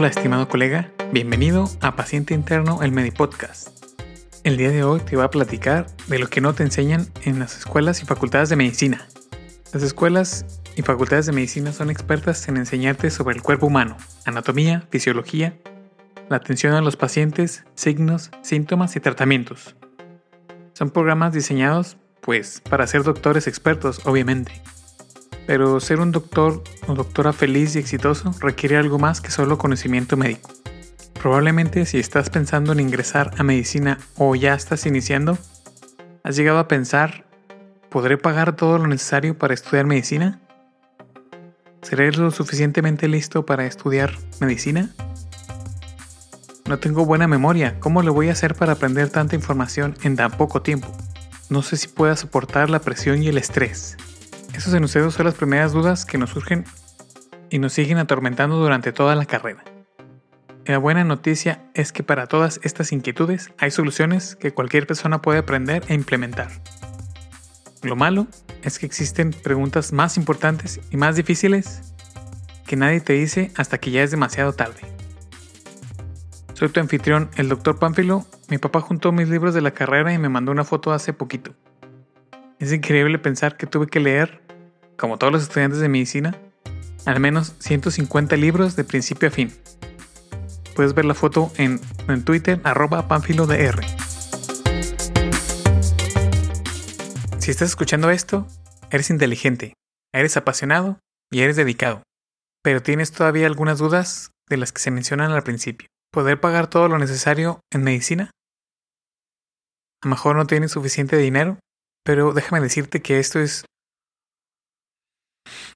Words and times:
Hola 0.00 0.08
estimado 0.08 0.48
colega, 0.48 0.90
bienvenido 1.12 1.68
a 1.82 1.94
Paciente 1.94 2.32
Interno, 2.32 2.82
el 2.82 2.90
Medipodcast. 2.90 3.68
El 4.44 4.56
día 4.56 4.70
de 4.70 4.82
hoy 4.82 5.00
te 5.00 5.14
voy 5.14 5.26
a 5.26 5.30
platicar 5.30 5.88
de 6.06 6.18
lo 6.18 6.28
que 6.28 6.40
no 6.40 6.54
te 6.54 6.62
enseñan 6.62 7.08
en 7.24 7.38
las 7.38 7.58
escuelas 7.58 8.02
y 8.02 8.06
facultades 8.06 8.48
de 8.48 8.56
medicina. 8.56 9.06
Las 9.74 9.82
escuelas 9.82 10.46
y 10.74 10.80
facultades 10.80 11.26
de 11.26 11.32
medicina 11.32 11.74
son 11.74 11.90
expertas 11.90 12.48
en 12.48 12.56
enseñarte 12.56 13.10
sobre 13.10 13.36
el 13.36 13.42
cuerpo 13.42 13.66
humano, 13.66 13.98
anatomía, 14.24 14.88
fisiología, 14.90 15.58
la 16.30 16.36
atención 16.36 16.72
a 16.72 16.80
los 16.80 16.96
pacientes, 16.96 17.66
signos, 17.74 18.30
síntomas 18.40 18.96
y 18.96 19.00
tratamientos. 19.00 19.76
Son 20.72 20.88
programas 20.88 21.34
diseñados, 21.34 21.98
pues, 22.22 22.62
para 22.62 22.86
ser 22.86 23.02
doctores 23.02 23.46
expertos, 23.46 24.00
obviamente. 24.06 24.62
Pero 25.50 25.80
ser 25.80 25.98
un 25.98 26.12
doctor 26.12 26.62
o 26.86 26.94
doctora 26.94 27.32
feliz 27.32 27.74
y 27.74 27.80
exitoso 27.80 28.32
requiere 28.38 28.76
algo 28.76 29.00
más 29.00 29.20
que 29.20 29.32
solo 29.32 29.58
conocimiento 29.58 30.16
médico. 30.16 30.52
Probablemente 31.20 31.86
si 31.86 31.98
estás 31.98 32.30
pensando 32.30 32.70
en 32.70 32.78
ingresar 32.78 33.32
a 33.36 33.42
medicina 33.42 33.98
o 34.16 34.36
ya 34.36 34.54
estás 34.54 34.86
iniciando, 34.86 35.36
has 36.22 36.36
llegado 36.36 36.60
a 36.60 36.68
pensar, 36.68 37.24
¿podré 37.88 38.16
pagar 38.16 38.54
todo 38.54 38.78
lo 38.78 38.86
necesario 38.86 39.36
para 39.36 39.52
estudiar 39.52 39.86
medicina? 39.86 40.38
¿Seré 41.82 42.12
lo 42.12 42.30
suficientemente 42.30 43.08
listo 43.08 43.44
para 43.44 43.66
estudiar 43.66 44.16
medicina? 44.38 44.90
No 46.68 46.78
tengo 46.78 47.04
buena 47.04 47.26
memoria, 47.26 47.80
¿cómo 47.80 48.02
le 48.02 48.10
voy 48.10 48.28
a 48.28 48.34
hacer 48.34 48.54
para 48.54 48.74
aprender 48.74 49.10
tanta 49.10 49.34
información 49.34 49.96
en 50.04 50.14
tan 50.14 50.30
poco 50.30 50.62
tiempo? 50.62 50.96
No 51.48 51.62
sé 51.62 51.76
si 51.76 51.88
pueda 51.88 52.14
soportar 52.14 52.70
la 52.70 52.78
presión 52.78 53.20
y 53.24 53.26
el 53.26 53.36
estrés. 53.36 53.96
Esos 54.54 54.74
enunciados 54.74 55.14
son 55.14 55.26
las 55.26 55.34
primeras 55.34 55.72
dudas 55.72 56.04
que 56.04 56.18
nos 56.18 56.30
surgen 56.30 56.64
y 57.50 57.58
nos 57.58 57.72
siguen 57.72 57.98
atormentando 57.98 58.56
durante 58.56 58.92
toda 58.92 59.14
la 59.14 59.24
carrera. 59.24 59.64
La 60.66 60.78
buena 60.78 61.02
noticia 61.04 61.64
es 61.74 61.92
que 61.92 62.02
para 62.02 62.26
todas 62.26 62.60
estas 62.62 62.92
inquietudes 62.92 63.50
hay 63.58 63.70
soluciones 63.70 64.36
que 64.36 64.52
cualquier 64.52 64.86
persona 64.86 65.22
puede 65.22 65.38
aprender 65.38 65.82
e 65.88 65.94
implementar. 65.94 66.48
Lo 67.82 67.96
malo 67.96 68.26
es 68.62 68.78
que 68.78 68.86
existen 68.86 69.30
preguntas 69.30 69.92
más 69.92 70.16
importantes 70.16 70.80
y 70.90 70.96
más 70.96 71.16
difíciles 71.16 71.94
que 72.66 72.76
nadie 72.76 73.00
te 73.00 73.14
dice 73.14 73.50
hasta 73.56 73.78
que 73.78 73.90
ya 73.90 74.02
es 74.02 74.10
demasiado 74.10 74.52
tarde. 74.52 74.80
Soy 76.54 76.68
tu 76.68 76.78
anfitrión, 76.78 77.30
el 77.36 77.48
Dr. 77.48 77.78
Pánfilo. 77.78 78.26
Mi 78.48 78.58
papá 78.58 78.82
juntó 78.82 79.12
mis 79.12 79.28
libros 79.28 79.54
de 79.54 79.62
la 79.62 79.70
carrera 79.70 80.12
y 80.12 80.18
me 80.18 80.28
mandó 80.28 80.52
una 80.52 80.64
foto 80.64 80.92
hace 80.92 81.14
poquito. 81.14 81.54
Es 82.60 82.74
increíble 82.74 83.18
pensar 83.18 83.56
que 83.56 83.66
tuve 83.66 83.86
que 83.86 84.00
leer, 84.00 84.42
como 84.98 85.16
todos 85.16 85.32
los 85.32 85.42
estudiantes 85.42 85.80
de 85.80 85.88
medicina, 85.88 86.38
al 87.06 87.18
menos 87.18 87.54
150 87.58 88.36
libros 88.36 88.76
de 88.76 88.84
principio 88.84 89.30
a 89.30 89.32
fin. 89.32 89.50
Puedes 90.76 90.92
ver 90.92 91.06
la 91.06 91.14
foto 91.14 91.50
en, 91.56 91.80
Twitter, 92.22 92.60
arroba 92.62 93.08
panfilodr. 93.08 93.80
Si 97.38 97.50
estás 97.50 97.70
escuchando 97.70 98.10
esto, 98.10 98.46
eres 98.90 99.08
inteligente, 99.08 99.72
eres 100.12 100.36
apasionado 100.36 100.98
y 101.30 101.40
eres 101.40 101.56
dedicado, 101.56 102.02
pero 102.62 102.82
tienes 102.82 103.10
todavía 103.10 103.46
algunas 103.46 103.78
dudas 103.78 104.32
de 104.50 104.58
las 104.58 104.70
que 104.70 104.82
se 104.82 104.90
mencionan 104.90 105.32
al 105.32 105.44
principio. 105.44 105.88
¿Poder 106.12 106.38
pagar 106.40 106.68
todo 106.68 106.88
lo 106.88 106.98
necesario 106.98 107.60
en 107.72 107.84
medicina? 107.84 108.24
A 110.02 110.08
lo 110.08 110.10
mejor 110.10 110.36
no 110.36 110.46
tienes 110.46 110.72
suficiente 110.72 111.16
dinero 111.16 111.56
pero 112.04 112.32
déjame 112.32 112.60
decirte 112.60 113.02
que 113.02 113.18
esto 113.18 113.38
es 113.38 113.64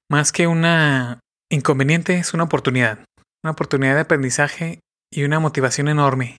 más 0.09 0.31
que 0.31 0.47
una 0.47 1.19
inconveniente, 1.51 2.17
es 2.17 2.33
una 2.33 2.43
oportunidad. 2.43 2.99
Una 3.43 3.51
oportunidad 3.51 3.95
de 3.95 4.01
aprendizaje 4.01 4.79
y 5.11 5.23
una 5.23 5.39
motivación 5.39 5.87
enorme. 5.87 6.37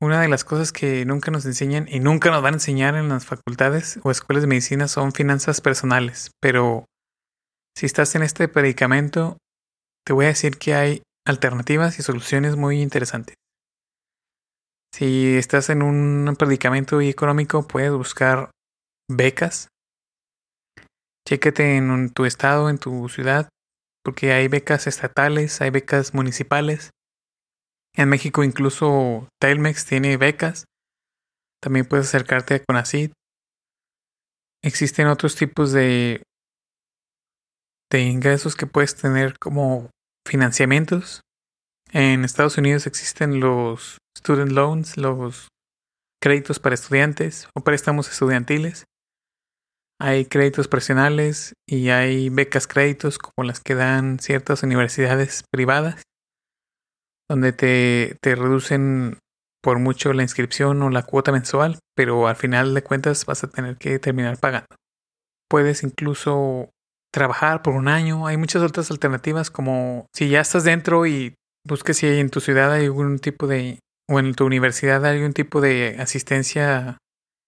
Una 0.00 0.20
de 0.20 0.28
las 0.28 0.44
cosas 0.44 0.72
que 0.72 1.04
nunca 1.04 1.30
nos 1.30 1.44
enseñan 1.44 1.86
y 1.88 2.00
nunca 2.00 2.30
nos 2.30 2.42
van 2.42 2.54
a 2.54 2.56
enseñar 2.56 2.96
en 2.96 3.08
las 3.08 3.24
facultades 3.24 4.00
o 4.02 4.10
escuelas 4.10 4.42
de 4.42 4.48
medicina 4.48 4.88
son 4.88 5.12
finanzas 5.12 5.60
personales. 5.60 6.30
Pero 6.40 6.86
si 7.76 7.86
estás 7.86 8.14
en 8.14 8.22
este 8.22 8.48
predicamento, 8.48 9.38
te 10.04 10.12
voy 10.12 10.24
a 10.24 10.28
decir 10.28 10.58
que 10.58 10.74
hay 10.74 11.02
alternativas 11.24 11.98
y 11.98 12.02
soluciones 12.02 12.56
muy 12.56 12.82
interesantes. 12.82 13.36
Si 14.94 15.36
estás 15.36 15.70
en 15.70 15.82
un 15.82 16.36
predicamento 16.38 17.00
económico, 17.00 17.66
puedes 17.66 17.92
buscar 17.92 18.50
becas. 19.08 19.68
Chéquete 21.26 21.76
en 21.76 22.10
tu 22.10 22.26
estado, 22.26 22.68
en 22.68 22.78
tu 22.78 23.08
ciudad, 23.08 23.48
porque 24.04 24.32
hay 24.32 24.48
becas 24.48 24.86
estatales, 24.86 25.60
hay 25.60 25.70
becas 25.70 26.12
municipales. 26.12 26.90
En 27.94 28.08
México 28.08 28.44
incluso 28.44 29.28
Telmex 29.40 29.86
tiene 29.86 30.16
becas. 30.16 30.64
También 31.62 31.86
puedes 31.86 32.08
acercarte 32.08 32.54
a 32.54 32.62
Conacid. 32.64 33.12
Existen 34.62 35.06
otros 35.06 35.36
tipos 35.36 35.72
de, 35.72 36.22
de 37.90 38.00
ingresos 38.00 38.56
que 38.56 38.66
puedes 38.66 38.94
tener 38.96 39.38
como 39.38 39.90
financiamientos. 40.26 41.20
En 41.92 42.24
Estados 42.24 42.58
Unidos 42.58 42.86
existen 42.86 43.40
los 43.40 43.98
student 44.16 44.52
loans, 44.52 44.96
los 44.96 45.48
créditos 46.22 46.58
para 46.58 46.74
estudiantes 46.74 47.48
o 47.54 47.62
préstamos 47.62 48.08
estudiantiles. 48.08 48.84
Hay 50.00 50.26
créditos 50.26 50.68
personales 50.68 51.54
y 51.68 51.90
hay 51.90 52.28
becas 52.28 52.66
créditos 52.66 53.18
como 53.18 53.46
las 53.46 53.60
que 53.60 53.74
dan 53.74 54.18
ciertas 54.18 54.62
universidades 54.62 55.44
privadas, 55.50 56.02
donde 57.28 57.52
te, 57.52 58.16
te 58.20 58.34
reducen 58.34 59.18
por 59.62 59.78
mucho 59.78 60.12
la 60.12 60.22
inscripción 60.22 60.82
o 60.82 60.90
la 60.90 61.04
cuota 61.04 61.30
mensual, 61.30 61.78
pero 61.94 62.26
al 62.26 62.36
final 62.36 62.74
de 62.74 62.82
cuentas 62.82 63.24
vas 63.26 63.44
a 63.44 63.48
tener 63.48 63.76
que 63.76 63.98
terminar 63.98 64.38
pagando. 64.38 64.66
Puedes 65.48 65.84
incluso 65.84 66.70
trabajar 67.12 67.62
por 67.62 67.74
un 67.74 67.88
año. 67.88 68.26
Hay 68.26 68.36
muchas 68.36 68.62
otras 68.62 68.90
alternativas 68.90 69.50
como 69.50 70.06
si 70.12 70.28
ya 70.28 70.40
estás 70.40 70.64
dentro 70.64 71.06
y 71.06 71.34
busques 71.64 71.98
si 71.98 72.06
en 72.06 72.30
tu 72.30 72.40
ciudad 72.40 72.72
hay 72.72 72.86
algún 72.86 73.18
tipo 73.18 73.46
de 73.46 73.78
o 74.08 74.18
en 74.18 74.34
tu 74.34 74.44
universidad 74.44 75.04
hay 75.04 75.16
algún 75.16 75.32
tipo 75.32 75.60
de 75.60 75.96
asistencia 75.98 76.98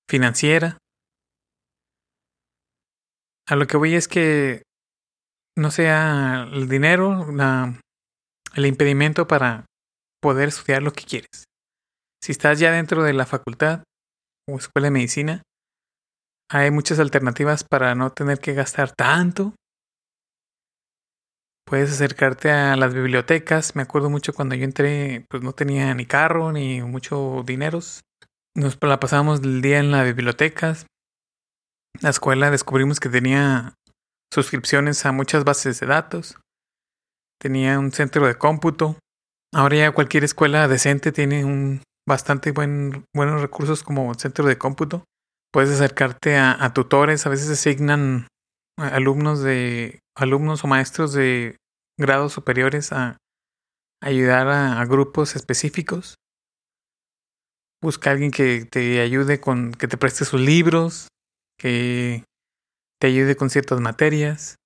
financiera. 0.08 0.78
A 3.48 3.56
lo 3.56 3.66
que 3.66 3.76
voy 3.76 3.94
es 3.94 4.08
que 4.08 4.62
no 5.56 5.70
sea 5.70 6.48
el 6.52 6.68
dinero 6.68 7.26
el 8.54 8.66
impedimento 8.66 9.26
para 9.26 9.66
poder 10.22 10.48
estudiar 10.48 10.82
lo 10.82 10.92
que 10.92 11.04
quieres. 11.04 11.44
Si 12.22 12.32
estás 12.32 12.58
ya 12.58 12.72
dentro 12.72 13.02
de 13.02 13.12
la 13.12 13.26
facultad 13.26 13.82
o 14.48 14.56
escuela 14.56 14.86
de 14.86 14.92
medicina, 14.92 15.42
hay 16.50 16.70
muchas 16.70 16.98
alternativas 16.98 17.64
para 17.64 17.94
no 17.94 18.10
tener 18.12 18.38
que 18.38 18.54
gastar 18.54 18.92
tanto 18.92 19.54
Puedes 21.66 21.92
acercarte 21.92 22.50
a 22.50 22.76
las 22.76 22.92
bibliotecas. 22.92 23.74
Me 23.74 23.82
acuerdo 23.82 24.10
mucho 24.10 24.34
cuando 24.34 24.54
yo 24.54 24.64
entré, 24.64 25.24
pues 25.30 25.42
no 25.42 25.52
tenía 25.52 25.94
ni 25.94 26.04
carro 26.04 26.52
ni 26.52 26.82
mucho 26.82 27.42
dineros. 27.46 28.02
Nos 28.54 28.78
la 28.82 29.00
pasábamos 29.00 29.40
el 29.40 29.62
día 29.62 29.78
en 29.78 29.90
las 29.90 30.04
bibliotecas. 30.04 30.86
La 32.00 32.10
escuela 32.10 32.50
descubrimos 32.50 33.00
que 33.00 33.08
tenía 33.08 33.74
suscripciones 34.32 35.06
a 35.06 35.12
muchas 35.12 35.44
bases 35.44 35.80
de 35.80 35.86
datos. 35.86 36.38
Tenía 37.40 37.78
un 37.78 37.92
centro 37.92 38.26
de 38.26 38.36
cómputo. 38.36 38.98
Ahora 39.54 39.76
ya 39.76 39.92
cualquier 39.92 40.24
escuela 40.24 40.68
decente 40.68 41.12
tiene 41.12 41.44
un 41.44 41.82
bastante 42.06 42.52
buen, 42.52 43.06
buenos 43.14 43.40
recursos 43.40 43.82
como 43.82 44.12
centro 44.14 44.46
de 44.46 44.58
cómputo. 44.58 45.04
Puedes 45.52 45.70
acercarte 45.70 46.36
a, 46.36 46.62
a 46.62 46.74
tutores, 46.74 47.26
a 47.26 47.30
veces 47.30 47.48
asignan 47.48 48.26
alumnos 48.76 49.42
de 49.42 50.00
alumnos 50.16 50.64
o 50.64 50.66
maestros 50.66 51.12
de 51.12 51.56
grados 51.98 52.32
superiores 52.32 52.92
a 52.92 53.18
ayudar 54.02 54.48
a, 54.48 54.84
grupos 54.84 55.36
específicos. 55.36 56.16
Busca 57.82 58.10
alguien 58.10 58.30
que 58.30 58.64
te 58.64 59.00
ayude 59.00 59.40
con, 59.40 59.72
que 59.72 59.88
te 59.88 59.96
preste 59.96 60.24
sus 60.24 60.40
libros, 60.40 61.08
que 61.58 62.24
te 63.00 63.08
ayude 63.08 63.36
con 63.36 63.50
ciertas 63.50 63.80
materias. 63.80 64.56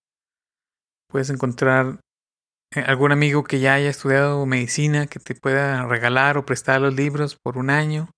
Puedes 1.11 1.31
encontrar 1.31 2.01
eh, 2.75 2.81
algún 2.81 3.13
amigo 3.13 3.45
que 3.45 3.61
ya 3.61 3.75
haya 3.75 3.91
estudiado 3.91 4.45
medicina 4.47 5.07
que 5.07 5.19
te 5.19 5.35
pueda 5.35 5.87
regalar 5.87 6.37
o 6.37 6.47
prestar 6.47 6.81
los 6.81 6.95
libros 6.95 7.37
por 7.43 7.59
un 7.59 7.71
año. 7.71 8.11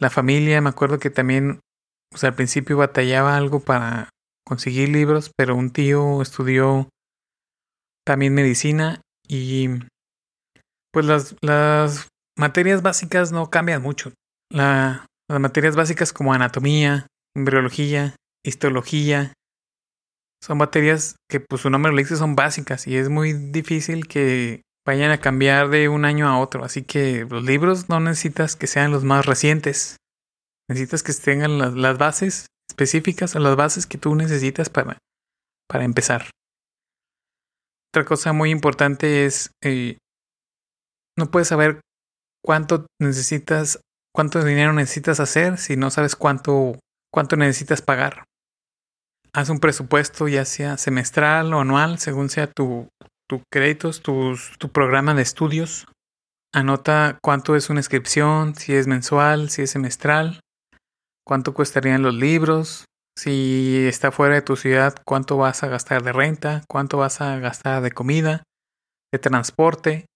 La 0.00 0.10
familia, 0.10 0.60
me 0.60 0.68
acuerdo 0.68 0.98
que 0.98 1.10
también 1.10 1.60
pues, 2.10 2.24
al 2.24 2.34
principio 2.34 2.76
batallaba 2.76 3.36
algo 3.36 3.60
para 3.60 4.10
conseguir 4.48 4.88
libros, 4.88 5.30
pero 5.36 5.54
un 5.54 5.70
tío 5.70 6.22
estudió 6.22 6.88
también 8.04 8.34
medicina 8.34 9.02
y 9.28 9.68
pues 10.90 11.04
las, 11.04 11.36
las 11.42 12.08
materias 12.36 12.82
básicas 12.82 13.30
no 13.30 13.50
cambian 13.50 13.82
mucho. 13.82 14.12
La, 14.50 15.06
las 15.28 15.40
materias 15.40 15.76
básicas 15.76 16.14
como 16.14 16.32
anatomía, 16.32 17.06
embriología, 17.36 18.16
histología, 18.42 19.34
son 20.42 20.58
materias 20.58 21.16
que 21.28 21.40
pues 21.40 21.62
su 21.62 21.70
nombre 21.70 21.92
lo 21.92 21.98
dice 21.98 22.16
son 22.16 22.34
básicas 22.36 22.86
y 22.86 22.96
es 22.96 23.08
muy 23.08 23.32
difícil 23.32 24.06
que 24.06 24.62
vayan 24.86 25.10
a 25.10 25.20
cambiar 25.20 25.68
de 25.68 25.90
un 25.90 26.06
año 26.06 26.26
a 26.26 26.38
otro. 26.38 26.64
Así 26.64 26.82
que 26.82 27.26
los 27.28 27.44
libros 27.44 27.90
no 27.90 28.00
necesitas 28.00 28.56
que 28.56 28.66
sean 28.66 28.90
los 28.90 29.04
más 29.04 29.26
recientes. 29.26 29.96
Necesitas 30.68 31.02
que 31.02 31.12
tengan 31.12 31.58
las 31.58 31.98
bases 31.98 32.46
específicas 32.78 33.34
o 33.34 33.40
las 33.40 33.56
bases 33.56 33.86
que 33.86 33.98
tú 33.98 34.14
necesitas 34.14 34.70
para, 34.70 34.98
para 35.68 35.84
empezar. 35.84 36.30
Otra 37.92 38.04
cosa 38.04 38.32
muy 38.32 38.50
importante 38.50 39.24
es, 39.24 39.50
eh, 39.64 39.98
no 41.18 41.26
puedes 41.26 41.48
saber 41.48 41.80
cuánto 42.44 42.86
necesitas, 43.00 43.80
cuánto 44.14 44.44
dinero 44.44 44.72
necesitas 44.72 45.18
hacer 45.18 45.58
si 45.58 45.76
no 45.76 45.90
sabes 45.90 46.14
cuánto, 46.14 46.78
cuánto 47.12 47.36
necesitas 47.36 47.82
pagar. 47.82 48.24
Haz 49.32 49.48
un 49.48 49.58
presupuesto 49.58 50.28
ya 50.28 50.44
sea 50.44 50.76
semestral 50.76 51.52
o 51.54 51.60
anual, 51.60 51.98
según 51.98 52.30
sea 52.30 52.46
tu, 52.46 52.88
tu 53.28 53.42
créditos, 53.52 54.02
tu 54.02 54.68
programa 54.72 55.14
de 55.14 55.22
estudios. 55.22 55.86
Anota 56.54 57.18
cuánto 57.22 57.56
es 57.56 57.70
una 57.70 57.80
inscripción, 57.80 58.54
si 58.54 58.74
es 58.74 58.86
mensual, 58.86 59.50
si 59.50 59.62
es 59.62 59.70
semestral, 59.70 60.40
cuánto 61.28 61.52
cuestarían 61.52 62.02
los 62.02 62.14
libros, 62.14 62.86
si 63.14 63.86
está 63.86 64.10
fuera 64.10 64.34
de 64.34 64.42
tu 64.42 64.56
ciudad, 64.56 64.94
cuánto 65.04 65.36
vas 65.36 65.62
a 65.62 65.68
gastar 65.68 66.02
de 66.02 66.12
renta, 66.12 66.64
cuánto 66.68 66.96
vas 66.96 67.20
a 67.20 67.38
gastar 67.38 67.82
de 67.82 67.90
comida, 67.92 68.44
de 69.12 69.18
transporte. 69.18 70.06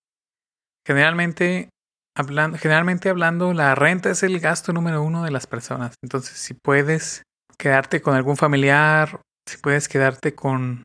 Generalmente 0.87 1.69
hablando, 2.17 2.57
generalmente 2.57 3.11
hablando, 3.11 3.53
la 3.53 3.75
renta 3.75 4.11
es 4.11 4.23
el 4.23 4.41
gasto 4.41 4.73
número 4.73 5.03
uno 5.03 5.23
de 5.23 5.31
las 5.31 5.47
personas. 5.47 5.97
Entonces, 6.03 6.39
si 6.39 6.55
puedes 6.55 7.23
quedarte 7.59 8.01
con 8.01 8.15
algún 8.15 8.39
familiar, 8.39 9.21
si 9.47 9.59
puedes 9.59 9.89
quedarte 9.89 10.35
con 10.35 10.83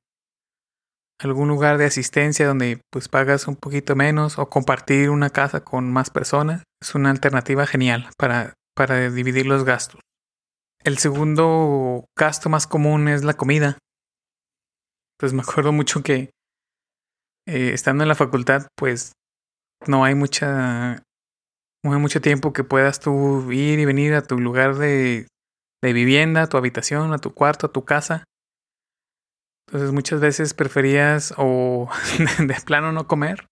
algún 1.21 1.47
lugar 1.47 1.77
de 1.77 1.85
asistencia 1.85 2.47
donde 2.47 2.81
pues 2.91 3.07
pagas 3.07 3.47
un 3.47 3.55
poquito 3.55 3.95
menos 3.95 4.37
o 4.37 4.49
compartir 4.49 5.09
una 5.09 5.29
casa 5.29 5.61
con 5.61 5.89
más 5.91 6.09
personas, 6.09 6.63
es 6.81 6.95
una 6.95 7.11
alternativa 7.11 7.65
genial 7.65 8.09
para, 8.17 8.53
para 8.75 9.09
dividir 9.09 9.45
los 9.45 9.63
gastos. 9.63 10.01
El 10.83 10.97
segundo 10.97 12.05
gasto 12.17 12.49
más 12.49 12.67
común 12.67 13.07
es 13.07 13.23
la 13.23 13.35
comida. 13.35 13.77
Pues 15.19 15.33
me 15.33 15.41
acuerdo 15.41 15.71
mucho 15.71 16.03
que 16.03 16.29
eh, 17.47 17.71
estando 17.73 18.03
en 18.03 18.09
la 18.09 18.15
facultad, 18.15 18.67
pues 18.75 19.13
no 19.85 20.03
hay 20.03 20.15
mucha 20.15 21.03
no 21.83 21.93
hay 21.93 21.99
mucho 21.99 22.21
tiempo 22.21 22.53
que 22.53 22.63
puedas 22.63 22.99
tú 22.99 23.51
ir 23.51 23.79
y 23.79 23.85
venir 23.85 24.13
a 24.13 24.21
tu 24.21 24.39
lugar 24.39 24.75
de, 24.75 25.27
de 25.81 25.93
vivienda, 25.93 26.43
a 26.43 26.47
tu 26.47 26.57
habitación, 26.57 27.13
a 27.13 27.19
tu 27.19 27.33
cuarto, 27.33 27.67
a 27.67 27.71
tu 27.71 27.85
casa. 27.85 28.23
Entonces 29.67 29.91
muchas 29.91 30.19
veces 30.19 30.53
preferías 30.53 31.33
o 31.37 31.89
de 32.39 32.55
plano 32.65 32.91
no 32.91 33.07
comer 33.07 33.47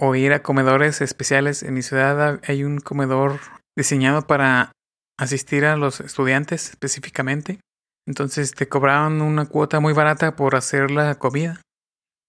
o 0.00 0.14
ir 0.14 0.32
a 0.32 0.42
comedores 0.42 1.00
especiales. 1.00 1.62
En 1.62 1.74
mi 1.74 1.82
ciudad 1.82 2.40
hay 2.46 2.64
un 2.64 2.78
comedor 2.78 3.40
diseñado 3.76 4.26
para 4.26 4.72
asistir 5.18 5.64
a 5.64 5.76
los 5.76 6.00
estudiantes 6.00 6.70
específicamente. 6.70 7.60
Entonces 8.06 8.54
te 8.54 8.68
cobraban 8.68 9.20
una 9.20 9.46
cuota 9.46 9.80
muy 9.80 9.92
barata 9.92 10.36
por 10.36 10.54
hacer 10.54 10.90
la 10.90 11.16
comida. 11.16 11.60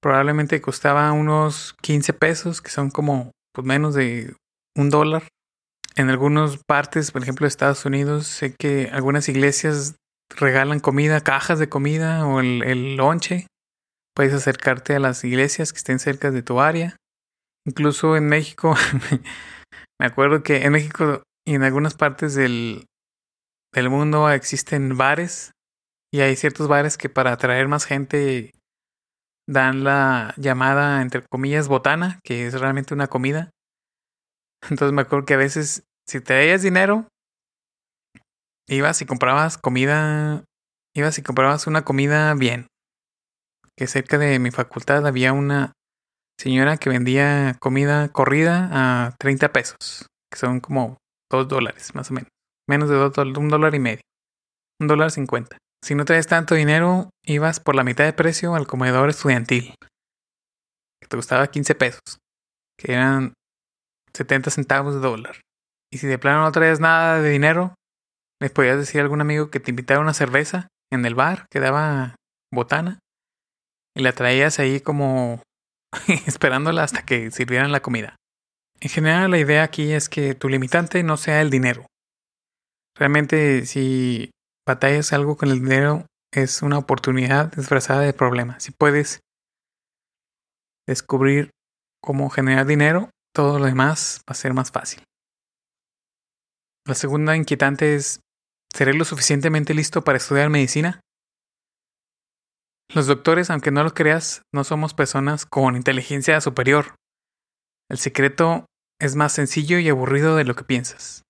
Probablemente 0.02 0.62
costaba 0.62 1.12
unos 1.12 1.76
15 1.82 2.14
pesos, 2.14 2.62
que 2.62 2.70
son 2.70 2.90
como 2.90 3.32
pues, 3.54 3.66
menos 3.66 3.94
de 3.94 4.36
un 4.76 4.90
dólar. 4.90 5.28
En 5.96 6.10
algunas 6.10 6.58
partes, 6.68 7.12
por 7.12 7.24
ejemplo, 7.24 7.46
de 7.46 7.50
Estados 7.50 7.86
Unidos, 7.86 8.28
sé 8.28 8.56
que 8.58 8.90
algunas 8.92 9.30
iglesias 9.30 9.96
regalan 10.36 10.80
comida, 10.80 11.22
cajas 11.22 11.58
de 11.60 11.70
comida 11.70 12.26
o 12.28 12.40
el, 12.40 12.64
el 12.64 12.96
lonche. 12.96 13.48
Puedes 14.16 14.34
acercarte 14.34 14.96
a 14.96 15.00
las 15.00 15.24
iglesias 15.24 15.74
que 15.74 15.78
estén 15.78 16.00
cerca 16.00 16.32
de 16.32 16.44
tu 16.44 16.60
área. 16.60 16.96
Incluso 17.66 18.16
en 18.16 18.28
México, 18.28 18.76
me 20.00 20.06
acuerdo 20.06 20.44
que 20.44 20.64
en 20.64 20.72
México 20.72 21.24
y 21.48 21.56
en 21.56 21.64
algunas 21.64 21.94
partes 21.94 22.36
del, 22.36 22.88
del 23.74 23.90
mundo 23.90 24.30
existen 24.30 24.98
bares 24.98 25.54
y 26.12 26.20
hay 26.20 26.36
ciertos 26.36 26.68
bares 26.68 26.98
que 26.98 27.08
para 27.08 27.32
atraer 27.32 27.70
más 27.70 27.86
gente 27.86 28.52
dan 29.48 29.86
la 29.86 30.34
llamada, 30.36 31.02
entre 31.02 31.24
comillas, 31.26 31.70
botana, 31.70 32.20
que 32.26 32.48
es 32.48 32.60
realmente 32.60 32.94
una 32.94 33.08
comida. 33.08 33.50
Entonces 34.70 34.92
me 34.92 35.04
acuerdo 35.04 35.26
que 35.26 35.36
a 35.36 35.38
veces, 35.38 35.86
si 36.06 36.20
te 36.20 36.26
traías 36.26 36.64
dinero, 36.64 37.08
ibas 38.68 39.02
y 39.02 39.06
comprabas 39.06 39.58
comida, 39.58 40.44
ibas 40.94 41.18
y 41.18 41.24
comprabas 41.24 41.66
una 41.66 41.86
comida 41.86 42.34
bien. 42.34 42.68
Que 43.78 43.88
cerca 43.88 44.18
de 44.18 44.38
mi 44.40 44.52
facultad 44.52 45.08
había 45.08 45.32
una 45.32 45.72
señora 46.38 46.76
que 46.76 46.90
vendía 46.90 47.56
comida 47.62 48.10
corrida 48.10 48.70
a 48.74 49.16
30 49.18 49.54
pesos, 49.54 50.08
que 50.30 50.40
son 50.40 50.60
como 50.60 50.98
2 51.32 51.48
dólares 51.48 51.94
más 51.96 52.12
o 52.12 52.14
menos. 52.14 52.30
Menos 52.70 52.90
de 52.90 52.96
dos 52.96 53.14
dólares, 53.14 53.38
un 53.38 53.50
dólar 53.50 53.76
y 53.76 53.80
medio. 53.80 54.02
Un 54.82 54.88
dólar 54.88 55.12
cincuenta. 55.12 55.58
Si 55.84 55.96
no 55.96 56.06
traes 56.06 56.28
tanto 56.28 56.56
dinero, 56.56 57.10
ibas 57.24 57.60
por 57.60 57.76
la 57.76 57.84
mitad 57.84 58.04
de 58.04 58.14
precio 58.14 58.56
al 58.56 58.68
comedor 58.68 59.10
estudiantil. 59.10 59.74
Que 61.02 61.08
te 61.08 61.16
costaba 61.16 61.48
15 61.48 61.76
pesos. 61.76 62.18
Que 62.78 62.94
eran 62.94 63.34
70 64.14 64.50
centavos 64.52 64.96
de 64.96 65.00
dólar. 65.00 65.42
Y 65.92 66.00
si 66.00 66.08
de 66.08 66.20
plano 66.20 66.42
no 66.42 66.52
traías 66.52 66.80
nada 66.80 67.22
de 67.22 67.30
dinero, 67.30 67.74
les 68.42 68.52
podías 68.52 68.78
decir 68.78 69.00
a 69.00 69.04
algún 69.04 69.22
amigo 69.22 69.50
que 69.50 69.60
te 69.60 69.72
invitara 69.72 70.02
una 70.02 70.14
cerveza 70.14 70.68
en 70.92 71.06
el 71.06 71.16
bar 71.16 71.46
que 71.50 71.60
daba 71.60 72.16
botana 72.54 73.00
y 73.96 74.02
la 74.02 74.12
traías 74.12 74.60
ahí 74.60 74.80
como 74.80 75.42
esperándola 76.28 76.84
hasta 76.84 77.04
que 77.04 77.32
sirvieran 77.32 77.72
la 77.72 77.82
comida. 77.82 78.16
En 78.80 78.90
general 78.90 79.32
la 79.32 79.40
idea 79.40 79.64
aquí 79.64 79.92
es 79.92 80.10
que 80.10 80.36
tu 80.36 80.50
limitante 80.50 81.02
no 81.04 81.18
sea 81.18 81.42
el 81.42 81.50
dinero. 81.50 81.86
Realmente 82.96 83.66
si 83.66 84.32
batallas 84.68 85.14
algo 85.14 85.38
con 85.38 85.50
el 85.50 85.62
dinero 85.62 86.06
es 86.32 86.62
una 86.62 86.78
oportunidad 86.78 87.52
disfrazada 87.54 88.02
de 88.02 88.14
problema. 88.14 88.60
Si 88.60 88.72
puedes 88.72 89.20
descubrir 90.88 91.50
cómo 92.02 92.30
generar 92.30 92.66
dinero, 92.66 93.10
todo 93.34 93.60
lo 93.60 93.66
demás 93.66 94.22
va 94.30 94.32
a 94.32 94.36
ser 94.36 94.54
más 94.54 94.72
fácil. 94.72 95.04
La 96.86 96.96
segunda 96.96 97.36
inquietante 97.36 97.96
es 97.96 98.22
¿Seré 98.74 98.94
lo 98.94 99.06
suficientemente 99.06 99.74
listo 99.74 100.04
para 100.04 100.18
estudiar 100.18 100.50
medicina? 100.50 101.00
Los 102.94 103.08
doctores, 103.08 103.50
aunque 103.50 103.72
no 103.72 103.84
lo 103.84 103.94
creas, 103.94 104.44
no 104.54 104.64
somos 104.64 104.94
personas 104.94 105.46
con 105.46 105.76
inteligencia 105.76 106.40
superior. 106.42 106.96
El 107.90 107.98
secreto 107.98 108.66
es 109.00 109.16
más 109.16 109.34
sencillo 109.34 109.80
y 109.80 109.90
aburrido 109.90 110.36
de 110.36 110.44
lo 110.44 110.56
que 110.56 110.64
piensas. 110.64 111.24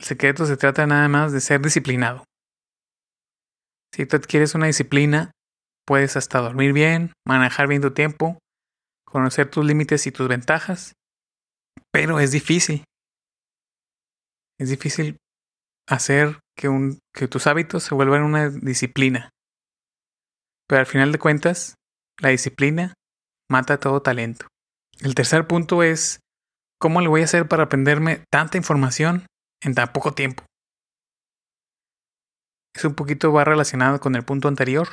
El 0.00 0.06
secreto 0.06 0.46
se 0.46 0.56
trata 0.56 0.86
nada 0.86 1.08
más 1.08 1.32
de 1.32 1.40
ser 1.40 1.60
disciplinado. 1.60 2.24
Si 3.94 4.06
tú 4.06 4.16
adquieres 4.16 4.54
una 4.54 4.66
disciplina, 4.66 5.30
puedes 5.86 6.16
hasta 6.16 6.40
dormir 6.40 6.72
bien, 6.72 7.12
manejar 7.26 7.68
bien 7.68 7.80
tu 7.80 7.92
tiempo, 7.92 8.38
conocer 9.06 9.50
tus 9.50 9.64
límites 9.64 10.06
y 10.06 10.12
tus 10.12 10.28
ventajas, 10.28 10.94
pero 11.92 12.18
es 12.18 12.32
difícil. 12.32 12.84
Es 14.58 14.68
difícil 14.68 15.16
hacer 15.88 16.40
que, 16.56 16.68
que 17.12 17.28
tus 17.28 17.46
hábitos 17.46 17.84
se 17.84 17.94
vuelvan 17.94 18.22
una 18.22 18.50
disciplina. 18.50 19.30
Pero 20.68 20.80
al 20.80 20.86
final 20.86 21.12
de 21.12 21.18
cuentas, 21.18 21.74
la 22.20 22.30
disciplina 22.30 22.94
mata 23.50 23.78
todo 23.78 24.02
talento. 24.02 24.46
El 25.04 25.14
tercer 25.14 25.46
punto 25.46 25.82
es, 25.82 26.20
¿cómo 26.80 27.02
le 27.02 27.08
voy 27.08 27.20
a 27.20 27.24
hacer 27.24 27.46
para 27.46 27.64
aprenderme 27.64 28.24
tanta 28.32 28.56
información 28.56 29.26
en 29.62 29.74
tan 29.74 29.92
poco 29.92 30.14
tiempo? 30.14 30.44
Es 32.74 32.86
un 32.86 32.94
poquito 32.94 33.30
va 33.30 33.44
relacionado 33.44 34.00
con 34.00 34.14
el 34.14 34.24
punto 34.24 34.48
anterior, 34.48 34.88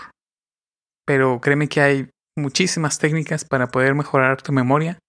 pero 1.08 1.40
créeme 1.40 1.70
que 1.70 1.80
hay 1.80 2.10
muchísimas 2.38 3.00
técnicas 3.00 3.46
para 3.46 3.68
poder 3.68 3.96
mejorar 3.96 4.42
tu 4.42 4.52
memoria. 4.52 5.00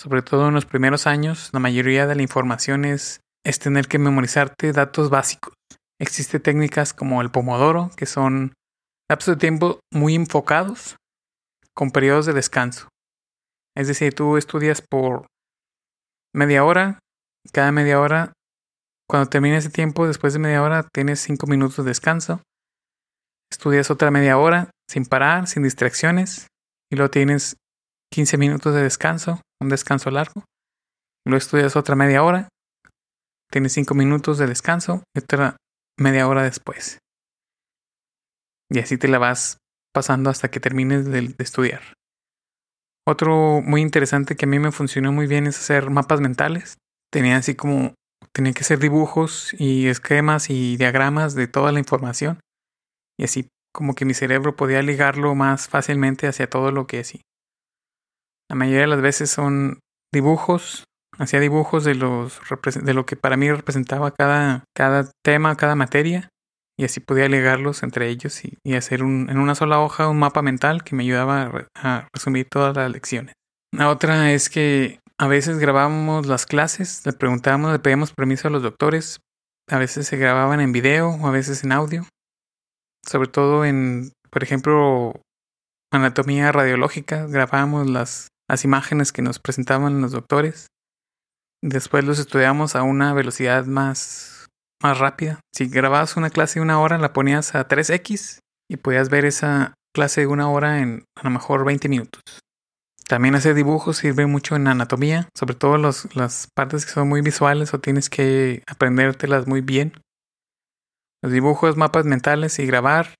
Sobre 0.00 0.22
todo 0.22 0.46
en 0.46 0.54
los 0.54 0.66
primeros 0.66 1.08
años, 1.08 1.50
la 1.52 1.58
mayoría 1.58 2.06
de 2.06 2.14
la 2.14 2.22
información 2.22 2.84
es 2.84 3.20
es 3.44 3.58
tener 3.58 3.88
que 3.88 3.98
memorizarte 3.98 4.72
datos 4.72 5.10
básicos. 5.10 5.54
Existen 6.00 6.42
técnicas 6.42 6.94
como 6.94 7.22
el 7.22 7.30
pomodoro, 7.32 7.90
que 7.96 8.06
son 8.06 8.52
lapsos 9.10 9.34
de 9.34 9.40
tiempo 9.40 9.80
muy 9.92 10.14
enfocados 10.14 10.94
con 11.74 11.90
periodos 11.90 12.26
de 12.26 12.34
descanso. 12.34 12.88
Es 13.78 13.86
decir, 13.86 14.14
tú 14.14 14.36
estudias 14.36 14.82
por 14.82 15.26
media 16.34 16.64
hora, 16.64 16.98
cada 17.52 17.70
media 17.70 18.00
hora, 18.00 18.32
cuando 19.08 19.30
termine 19.30 19.56
ese 19.56 19.70
tiempo, 19.70 20.06
después 20.06 20.32
de 20.32 20.40
media 20.40 20.62
hora, 20.62 20.86
tienes 20.92 21.20
cinco 21.20 21.46
minutos 21.46 21.84
de 21.84 21.90
descanso. 21.90 22.42
Estudias 23.50 23.90
otra 23.90 24.10
media 24.10 24.36
hora 24.36 24.70
sin 24.90 25.06
parar, 25.06 25.46
sin 25.46 25.62
distracciones, 25.62 26.48
y 26.90 26.96
luego 26.96 27.10
tienes 27.10 27.56
15 28.12 28.36
minutos 28.36 28.74
de 28.74 28.82
descanso, 28.82 29.40
un 29.62 29.68
descanso 29.68 30.10
largo. 30.10 30.44
Luego 31.26 31.38
estudias 31.38 31.76
otra 31.76 31.94
media 31.94 32.22
hora, 32.22 32.48
Tienes 33.50 33.72
cinco 33.72 33.94
minutos 33.94 34.36
de 34.36 34.46
descanso 34.46 35.02
y 35.16 35.20
otra 35.20 35.56
media 35.98 36.28
hora 36.28 36.42
después. 36.42 36.98
Y 38.70 38.78
así 38.78 38.98
te 38.98 39.08
la 39.08 39.18
vas 39.18 39.56
pasando 39.94 40.28
hasta 40.28 40.50
que 40.50 40.60
termines 40.60 41.06
de, 41.06 41.34
estudiar. 41.38 41.80
Otro 43.08 43.62
muy 43.62 43.80
interesante 43.80 44.36
que 44.36 44.44
a 44.44 44.48
mí 44.48 44.58
me 44.58 44.70
funcionó 44.70 45.12
muy 45.12 45.26
bien 45.26 45.46
es 45.46 45.58
hacer 45.58 45.88
mapas 45.88 46.20
mentales. 46.20 46.76
Tenía 47.10 47.38
así 47.38 47.54
como, 47.54 47.94
tenía 48.34 48.52
que 48.52 48.60
hacer 48.60 48.80
dibujos 48.80 49.54
y 49.58 49.86
esquemas 49.86 50.50
y 50.50 50.76
diagramas 50.76 51.34
de 51.34 51.46
toda 51.46 51.72
la 51.72 51.78
información. 51.78 52.40
Y 53.18 53.24
así 53.24 53.48
como 53.72 53.94
que 53.94 54.04
mi 54.04 54.12
cerebro 54.12 54.56
podía 54.56 54.82
ligarlo 54.82 55.34
más 55.34 55.68
fácilmente 55.70 56.26
hacia 56.26 56.50
todo 56.50 56.70
lo 56.70 56.86
que 56.86 57.02
sí. 57.02 57.22
La 58.50 58.56
mayoría 58.56 58.82
de 58.82 58.88
las 58.88 59.00
veces 59.00 59.30
son 59.30 59.78
dibujos, 60.12 60.84
hacía 61.16 61.40
dibujos 61.40 61.84
de 61.84 61.94
los 61.94 62.38
de 62.84 62.92
lo 62.92 63.06
que 63.06 63.16
para 63.16 63.38
mí 63.38 63.50
representaba 63.50 64.10
cada, 64.10 64.64
cada 64.76 65.10
tema, 65.24 65.56
cada 65.56 65.76
materia, 65.76 66.28
y 66.78 66.84
así 66.84 67.00
podía 67.00 67.28
ligarlos 67.28 67.82
entre 67.82 68.08
ellos 68.08 68.40
y, 68.44 68.74
hacer 68.74 69.02
un, 69.02 69.28
en 69.28 69.38
una 69.38 69.56
sola 69.56 69.80
hoja 69.80 70.08
un 70.08 70.18
mapa 70.18 70.42
mental 70.42 70.84
que 70.84 70.94
me 70.94 71.02
ayudaba 71.02 71.66
a, 71.74 72.08
resumir 72.14 72.46
todas 72.48 72.76
las 72.76 72.90
lecciones. 72.90 73.34
La 73.72 73.90
otra 73.90 74.32
es 74.32 74.48
que 74.48 75.00
a 75.18 75.26
veces 75.26 75.58
grabábamos 75.58 76.26
las 76.26 76.46
clases, 76.46 77.04
le 77.04 77.12
preguntábamos, 77.12 77.72
le 77.72 77.80
pedíamos 77.80 78.12
permiso 78.12 78.46
a 78.46 78.52
los 78.52 78.62
doctores, 78.62 79.18
a 79.68 79.78
veces 79.78 80.06
se 80.06 80.16
grababan 80.16 80.60
en 80.60 80.72
video 80.72 81.10
o 81.10 81.26
a 81.26 81.32
veces 81.32 81.64
en 81.64 81.72
audio, 81.72 82.06
sobre 83.04 83.28
todo 83.28 83.64
en, 83.64 84.12
por 84.30 84.44
ejemplo, 84.44 85.20
anatomía 85.92 86.52
radiológica, 86.52 87.26
grabábamos 87.26 87.90
las, 87.90 88.28
las 88.48 88.64
imágenes 88.64 89.10
que 89.10 89.22
nos 89.22 89.40
presentaban 89.40 90.00
los 90.00 90.12
doctores. 90.12 90.68
Después 91.60 92.04
los 92.04 92.20
estudiamos 92.20 92.76
a 92.76 92.84
una 92.84 93.12
velocidad 93.14 93.66
más, 93.66 94.37
más 94.82 94.98
rápida. 94.98 95.40
Si 95.52 95.68
grababas 95.68 96.16
una 96.16 96.30
clase 96.30 96.58
de 96.58 96.62
una 96.62 96.80
hora, 96.80 96.98
la 96.98 97.12
ponías 97.12 97.54
a 97.54 97.66
3x 97.66 98.40
y 98.70 98.76
podías 98.76 99.08
ver 99.08 99.24
esa 99.24 99.74
clase 99.94 100.22
de 100.22 100.26
una 100.26 100.48
hora 100.48 100.80
en 100.80 101.04
a 101.16 101.24
lo 101.24 101.30
mejor 101.30 101.64
20 101.64 101.88
minutos. 101.88 102.22
También 103.08 103.34
hacer 103.34 103.54
dibujos 103.54 103.96
sirve 103.96 104.26
mucho 104.26 104.54
en 104.54 104.68
anatomía, 104.68 105.28
sobre 105.34 105.54
todo 105.54 105.78
los, 105.78 106.14
las 106.14 106.48
partes 106.54 106.84
que 106.84 106.92
son 106.92 107.08
muy 107.08 107.22
visuales 107.22 107.72
o 107.72 107.80
tienes 107.80 108.10
que 108.10 108.62
aprendértelas 108.66 109.46
muy 109.46 109.62
bien. 109.62 109.94
Los 111.22 111.32
dibujos, 111.32 111.76
mapas 111.76 112.04
mentales 112.04 112.58
y 112.58 112.66
grabar 112.66 113.14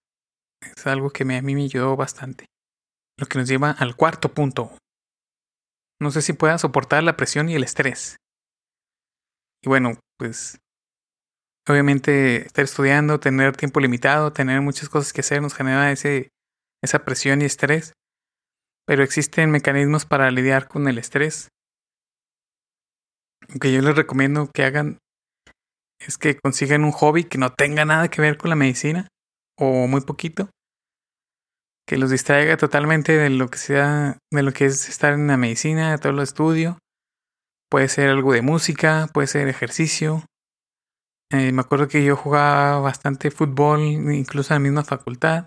es 0.61 0.87
algo 0.87 1.11
que 1.11 1.23
a 1.23 1.43
mí 1.43 1.55
me 1.55 1.65
ayudó 1.65 1.97
bastante. 1.97 2.47
Lo 3.19 3.27
que 3.27 3.39
nos 3.39 3.49
lleva 3.49 3.71
al 3.71 3.97
cuarto 3.97 4.33
punto. 4.35 4.71
No 6.01 6.11
sé 6.11 6.23
si 6.23 6.33
pueda 6.33 6.59
soportar 6.59 7.03
la 7.03 7.17
presión 7.17 7.49
y 7.49 7.55
el 7.55 7.65
estrés. 7.65 8.17
Y 9.65 9.69
bueno, 9.69 9.99
pues 10.19 10.59
obviamente 11.69 12.47
estar 12.47 12.65
estudiando, 12.65 13.21
tener 13.21 13.57
tiempo 13.57 13.81
limitado, 13.81 14.33
tener 14.33 14.61
muchas 14.61 14.89
cosas 14.89 15.13
que 15.13 15.21
hacer 15.21 15.43
nos 15.43 15.55
genera 15.55 15.91
ese, 15.91 16.31
esa 16.83 17.05
presión 17.05 17.43
y 17.43 17.45
estrés. 17.45 17.93
Pero 18.87 19.03
existen 19.03 19.51
mecanismos 19.51 20.07
para 20.07 20.31
lidiar 20.31 20.69
con 20.69 20.89
el 20.89 20.99
estrés. 20.99 21.49
Lo 23.49 23.59
que 23.61 23.73
yo 23.73 23.81
les 23.83 23.97
recomiendo 23.97 24.51
que 24.53 24.65
hagan 24.65 24.99
es 26.01 26.17
que 26.19 26.39
consigan 26.39 26.85
un 26.85 26.93
hobby 26.93 27.25
que 27.25 27.39
no 27.39 27.53
tenga 27.53 27.85
nada 27.85 28.09
que 28.09 28.21
ver 28.21 28.39
con 28.39 28.51
la 28.51 28.57
medicina 28.57 29.09
o 29.59 29.87
muy 29.87 30.01
poquito 30.03 30.51
que 31.89 31.97
los 31.97 32.11
distraiga 32.11 32.59
totalmente 32.59 33.17
de 33.17 33.31
lo 33.31 33.49
que 33.49 33.57
sea 33.57 34.19
de 34.31 34.43
lo 34.43 34.53
que 34.53 34.67
es 34.67 34.91
estar 34.91 35.15
en 35.15 35.27
la 35.27 35.39
medicina, 35.39 35.91
de 35.91 35.99
todo 35.99 36.13
lo 36.13 36.23
estudio. 36.23 36.79
Puede 37.71 37.89
ser 37.89 38.11
algo 38.11 38.35
de 38.35 38.43
música, 38.43 39.09
puede 39.15 39.27
ser 39.27 39.49
ejercicio. 39.49 40.23
Eh, 41.31 41.53
me 41.53 41.61
acuerdo 41.61 41.89
que 41.89 42.03
yo 42.03 42.17
jugaba 42.17 42.81
bastante 42.81 43.31
fútbol, 43.31 43.81
incluso 43.83 44.55
en 44.55 44.63
la 44.63 44.69
misma 44.69 44.85
facultad. 44.85 45.47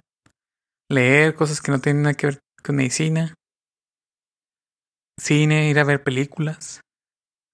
Leer 0.89 1.33
cosas 1.35 1.61
que 1.61 1.71
no 1.71 1.79
tienen 1.79 2.03
nada 2.03 2.13
que 2.13 2.27
ver 2.27 2.39
con 2.63 2.75
medicina. 2.75 3.33
Cine, 5.19 5.69
ir 5.69 5.79
a 5.79 5.83
ver 5.83 6.03
películas. 6.03 6.81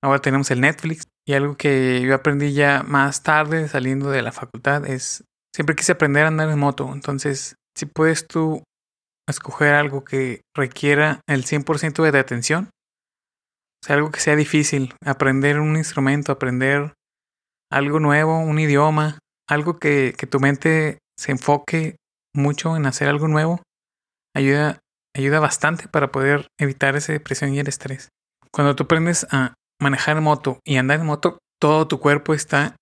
Ahora 0.03 0.19
tenemos 0.19 0.51
el 0.51 0.61
Netflix. 0.61 1.03
Y 1.25 1.33
algo 1.33 1.55
que 1.57 2.01
yo 2.01 2.15
aprendí 2.15 2.53
ya 2.53 2.83
más 2.83 3.23
tarde 3.23 3.67
saliendo 3.67 4.09
de 4.09 4.21
la 4.21 4.31
facultad 4.31 4.85
es, 4.85 5.23
siempre 5.53 5.75
quise 5.75 5.93
aprender 5.93 6.25
a 6.25 6.29
andar 6.29 6.49
en 6.49 6.59
moto. 6.59 6.89
Entonces, 6.93 7.55
si 7.75 7.85
puedes 7.85 8.27
tú 8.27 8.63
escoger 9.27 9.73
algo 9.73 10.03
que 10.03 10.41
requiera 10.55 11.21
el 11.27 11.45
100% 11.45 12.09
de 12.09 12.19
atención, 12.19 12.69
o 13.83 13.85
sea, 13.85 13.97
algo 13.97 14.11
que 14.11 14.19
sea 14.19 14.35
difícil, 14.35 14.93
aprender 15.05 15.59
un 15.59 15.75
instrumento, 15.75 16.31
aprender 16.31 16.93
algo 17.71 17.99
nuevo, 17.99 18.39
un 18.39 18.59
idioma, 18.59 19.19
algo 19.47 19.79
que, 19.79 20.13
que 20.17 20.27
tu 20.27 20.39
mente 20.39 20.99
se 21.17 21.31
enfoque 21.31 21.95
mucho 22.33 22.77
en 22.77 22.85
hacer 22.85 23.07
algo 23.07 23.27
nuevo, 23.27 23.61
ayuda, 24.35 24.79
ayuda 25.15 25.39
bastante 25.39 25.87
para 25.87 26.11
poder 26.11 26.47
evitar 26.59 26.95
esa 26.95 27.13
depresión 27.13 27.53
y 27.53 27.59
el 27.59 27.67
estrés. 27.67 28.09
Cuando 28.51 28.75
tú 28.75 28.83
aprendes 28.83 29.27
a 29.31 29.53
manejar 29.81 30.21
moto 30.21 30.59
y 30.65 30.77
andar 30.77 30.99
en 30.99 31.05
moto, 31.05 31.39
todo 31.59 31.87
tu 31.87 31.99
cuerpo 31.99 32.33
está 32.33 32.75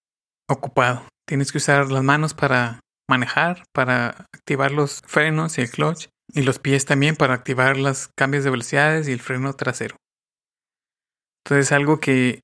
ocupado. 0.49 1.07
Tienes 1.27 1.51
que 1.51 1.57
usar 1.57 1.91
las 1.91 2.03
manos 2.03 2.33
para 2.33 2.79
manejar, 3.09 3.63
para 3.73 4.25
activar 4.33 4.71
los 4.71 5.01
frenos 5.05 5.57
y 5.57 5.61
el 5.61 5.69
clutch, 5.69 6.07
y 6.33 6.41
los 6.41 6.59
pies 6.59 6.85
también 6.85 7.15
para 7.15 7.33
activar 7.33 7.77
los 7.77 8.09
cambios 8.17 8.43
de 8.43 8.49
velocidades 8.49 9.07
y 9.07 9.11
el 9.11 9.21
freno 9.21 9.53
trasero. 9.53 9.95
Entonces 11.43 11.71
algo 11.71 11.99
que, 11.99 12.41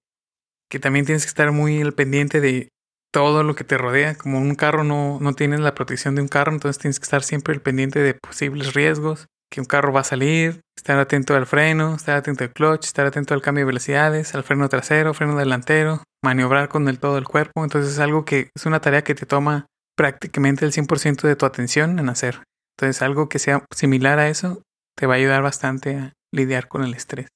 que 0.72 0.80
también 0.80 1.06
tienes 1.06 1.26
que 1.26 1.30
estar 1.30 1.52
muy 1.52 1.82
al 1.82 1.94
pendiente 1.94 2.40
de 2.40 2.70
todo 3.14 3.44
lo 3.44 3.56
que 3.56 3.66
te 3.66 3.78
rodea. 3.78 4.16
Como 4.16 4.40
un 4.40 4.56
carro 4.56 4.86
no, 4.86 5.20
no 5.20 5.34
tienes 5.34 5.60
la 5.60 5.76
protección 5.76 6.16
de 6.16 6.22
un 6.22 6.30
carro, 6.30 6.54
entonces 6.54 6.82
tienes 6.82 7.00
que 7.00 7.04
estar 7.04 7.24
siempre 7.24 7.54
al 7.54 7.62
pendiente 7.62 8.00
de 8.00 8.14
posibles 8.14 8.74
riesgos 8.74 9.28
que 9.52 9.60
un 9.60 9.66
carro 9.66 9.92
va 9.92 10.00
a 10.00 10.06
salir, 10.06 10.62
estar 10.78 10.98
atento 10.98 11.36
al 11.36 11.46
freno, 11.46 11.94
estar 11.96 12.16
atento 12.16 12.46
al 12.46 12.54
clutch, 12.54 12.86
estar 12.86 13.06
atento 13.06 13.34
al 13.34 13.42
cambio 13.42 13.64
de 13.64 13.68
velocidades, 13.68 14.34
al 14.34 14.44
freno 14.44 14.70
trasero, 14.70 15.14
freno 15.14 15.36
delantero, 15.36 16.04
maniobrar 16.24 16.70
con 16.70 16.88
el 16.88 17.00
todo 17.00 17.18
el 17.18 17.26
cuerpo. 17.26 17.66
Entonces 17.66 17.92
es 17.92 18.00
algo 18.00 18.24
que 18.24 18.50
es 18.56 18.66
una 18.66 18.80
tarea 18.80 19.04
que 19.04 19.14
te 19.14 19.26
toma 19.26 19.66
prácticamente 19.98 20.64
el 20.64 20.72
100% 20.72 21.28
de 21.28 21.36
tu 21.36 21.46
atención 21.46 22.00
en 22.00 22.08
hacer. 22.08 22.44
Entonces 22.78 23.02
algo 23.02 23.28
que 23.28 23.40
sea 23.40 23.66
similar 23.76 24.20
a 24.20 24.30
eso 24.30 24.62
te 24.98 25.06
va 25.06 25.16
a 25.16 25.18
ayudar 25.18 25.44
bastante 25.44 25.98
a 25.98 26.14
lidiar 26.34 26.70
con 26.70 26.86
el 26.86 26.94
estrés. 26.94 27.28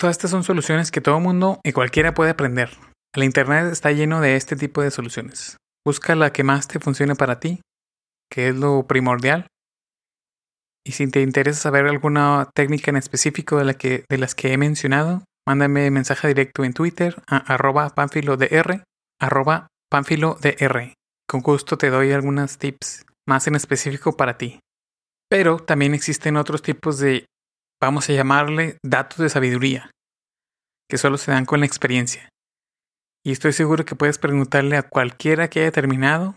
Todas 0.00 0.16
estas 0.16 0.30
son 0.30 0.44
soluciones 0.44 0.90
que 0.90 1.02
todo 1.02 1.20
mundo 1.20 1.60
y 1.62 1.72
cualquiera 1.72 2.14
puede 2.14 2.30
aprender. 2.30 2.70
El 3.14 3.22
Internet 3.22 3.70
está 3.70 3.92
lleno 3.92 4.22
de 4.22 4.36
este 4.36 4.56
tipo 4.56 4.80
de 4.80 4.90
soluciones. 4.90 5.58
Busca 5.84 6.14
la 6.14 6.32
que 6.32 6.42
más 6.42 6.68
te 6.68 6.80
funcione 6.80 7.16
para 7.16 7.38
ti, 7.38 7.60
que 8.32 8.48
es 8.48 8.56
lo 8.56 8.86
primordial, 8.86 9.46
y 10.86 10.92
si 10.92 11.06
te 11.10 11.20
interesa 11.20 11.60
saber 11.60 11.86
alguna 11.86 12.48
técnica 12.54 12.90
en 12.90 12.96
específico 12.96 13.58
de, 13.58 14.04
las 14.08 14.34
que 14.34 14.52
he 14.52 14.56
mencionado, 14.56 15.22
mándame 15.46 15.90
mensaje 15.90 16.28
directo 16.28 16.64
en 16.64 16.72
Twitter 16.72 17.22
a 17.26 17.36
arroba 17.36 17.90
panfilodr, 17.90 18.84
arroba 19.20 19.66
panfilodr. 19.90 20.94
Con 21.28 21.42
gusto 21.42 21.76
te 21.76 21.90
doy 21.90 22.12
algunos 22.12 22.56
tips 22.56 23.04
más 23.28 23.46
en 23.48 23.54
específico 23.54 24.16
para 24.16 24.38
ti. 24.38 24.60
Pero 25.28 25.58
también 25.58 25.92
existen 25.92 26.38
otros 26.38 26.62
tipos 26.62 26.98
de, 26.98 27.26
vamos 27.80 28.08
a 28.08 28.12
llamarle, 28.12 28.78
datos 28.84 29.18
de 29.18 29.28
sabiduría, 29.28 29.90
que 30.88 30.98
solo 30.98 31.18
se 31.18 31.30
dan 31.30 31.46
con 31.46 31.60
la 31.60 31.66
experiencia. 31.66 32.28
Y 33.24 33.32
estoy 33.32 33.52
seguro 33.52 33.84
que 33.84 33.96
puedes 33.96 34.18
preguntarle 34.18 34.76
a 34.76 34.88
cualquiera 34.88 35.48
que 35.48 35.60
haya 35.60 35.72
terminado 35.72 36.36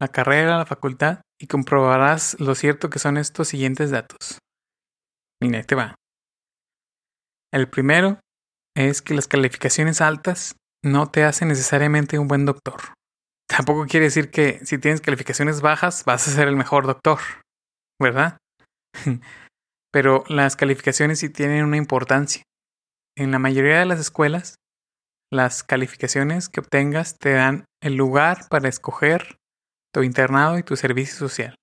la 0.00 0.08
carrera, 0.08 0.58
la 0.58 0.66
facultad, 0.66 1.20
y 1.40 1.46
comprobarás 1.46 2.38
lo 2.40 2.54
cierto 2.54 2.90
que 2.90 2.98
son 2.98 3.16
estos 3.16 3.48
siguientes 3.48 3.90
datos. 3.90 4.38
Mira, 5.42 5.62
te 5.62 5.74
va. 5.74 5.94
El 7.52 7.68
primero 7.68 8.18
es 8.76 9.02
que 9.02 9.14
las 9.14 9.28
calificaciones 9.28 10.00
altas 10.00 10.56
no 10.84 11.10
te 11.10 11.24
hacen 11.24 11.48
necesariamente 11.48 12.18
un 12.18 12.28
buen 12.28 12.44
doctor. 12.44 12.94
Tampoco 13.48 13.86
quiere 13.86 14.06
decir 14.06 14.30
que 14.30 14.64
si 14.64 14.78
tienes 14.78 15.00
calificaciones 15.00 15.60
bajas 15.60 16.04
vas 16.04 16.26
a 16.26 16.30
ser 16.30 16.48
el 16.48 16.56
mejor 16.56 16.86
doctor, 16.86 17.20
¿verdad? 18.00 18.38
Pero 19.94 20.24
las 20.26 20.56
calificaciones 20.56 21.20
sí 21.20 21.28
tienen 21.28 21.64
una 21.64 21.76
importancia. 21.76 22.42
En 23.16 23.30
la 23.30 23.38
mayoría 23.38 23.78
de 23.78 23.86
las 23.86 24.00
escuelas, 24.00 24.56
las 25.32 25.62
calificaciones 25.62 26.48
que 26.48 26.58
obtengas 26.58 27.16
te 27.16 27.34
dan 27.34 27.64
el 27.80 27.94
lugar 27.94 28.48
para 28.50 28.68
escoger 28.68 29.36
tu 29.94 30.02
internado 30.02 30.58
y 30.58 30.64
tu 30.64 30.74
servicio 30.74 31.16
social. 31.16 31.54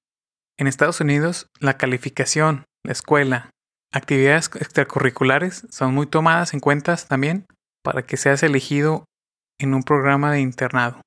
En 0.58 0.68
Estados 0.68 1.02
Unidos, 1.02 1.48
la 1.60 1.78
calificación, 1.78 2.64
la 2.86 2.94
escuela, 2.94 3.50
actividades 3.92 4.50
extracurriculares 4.56 5.68
son 5.70 5.94
muy 5.94 6.08
tomadas 6.08 6.54
en 6.54 6.62
cuenta 6.62 6.96
también 6.96 7.46
para 7.84 8.04
que 8.04 8.16
seas 8.16 8.44
elegido 8.44 9.04
en 9.60 9.74
un 9.74 9.84
programa 9.84 10.32
de 10.32 10.40
internado. 10.40 11.02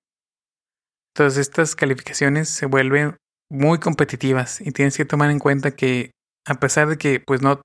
Entonces 1.15 1.49
estas 1.49 1.75
calificaciones 1.75 2.51
se 2.51 2.67
vuelven 2.67 3.17
muy 3.51 3.79
competitivas 3.79 4.61
y 4.61 4.73
tienes 4.73 4.95
que 4.99 5.07
tomar 5.07 5.31
en 5.31 5.39
cuenta 5.39 5.71
que 5.71 6.11
a 6.47 6.55
pesar 6.55 6.89
de 6.89 6.99
que 6.99 7.21
pues 7.21 7.43
no 7.43 7.61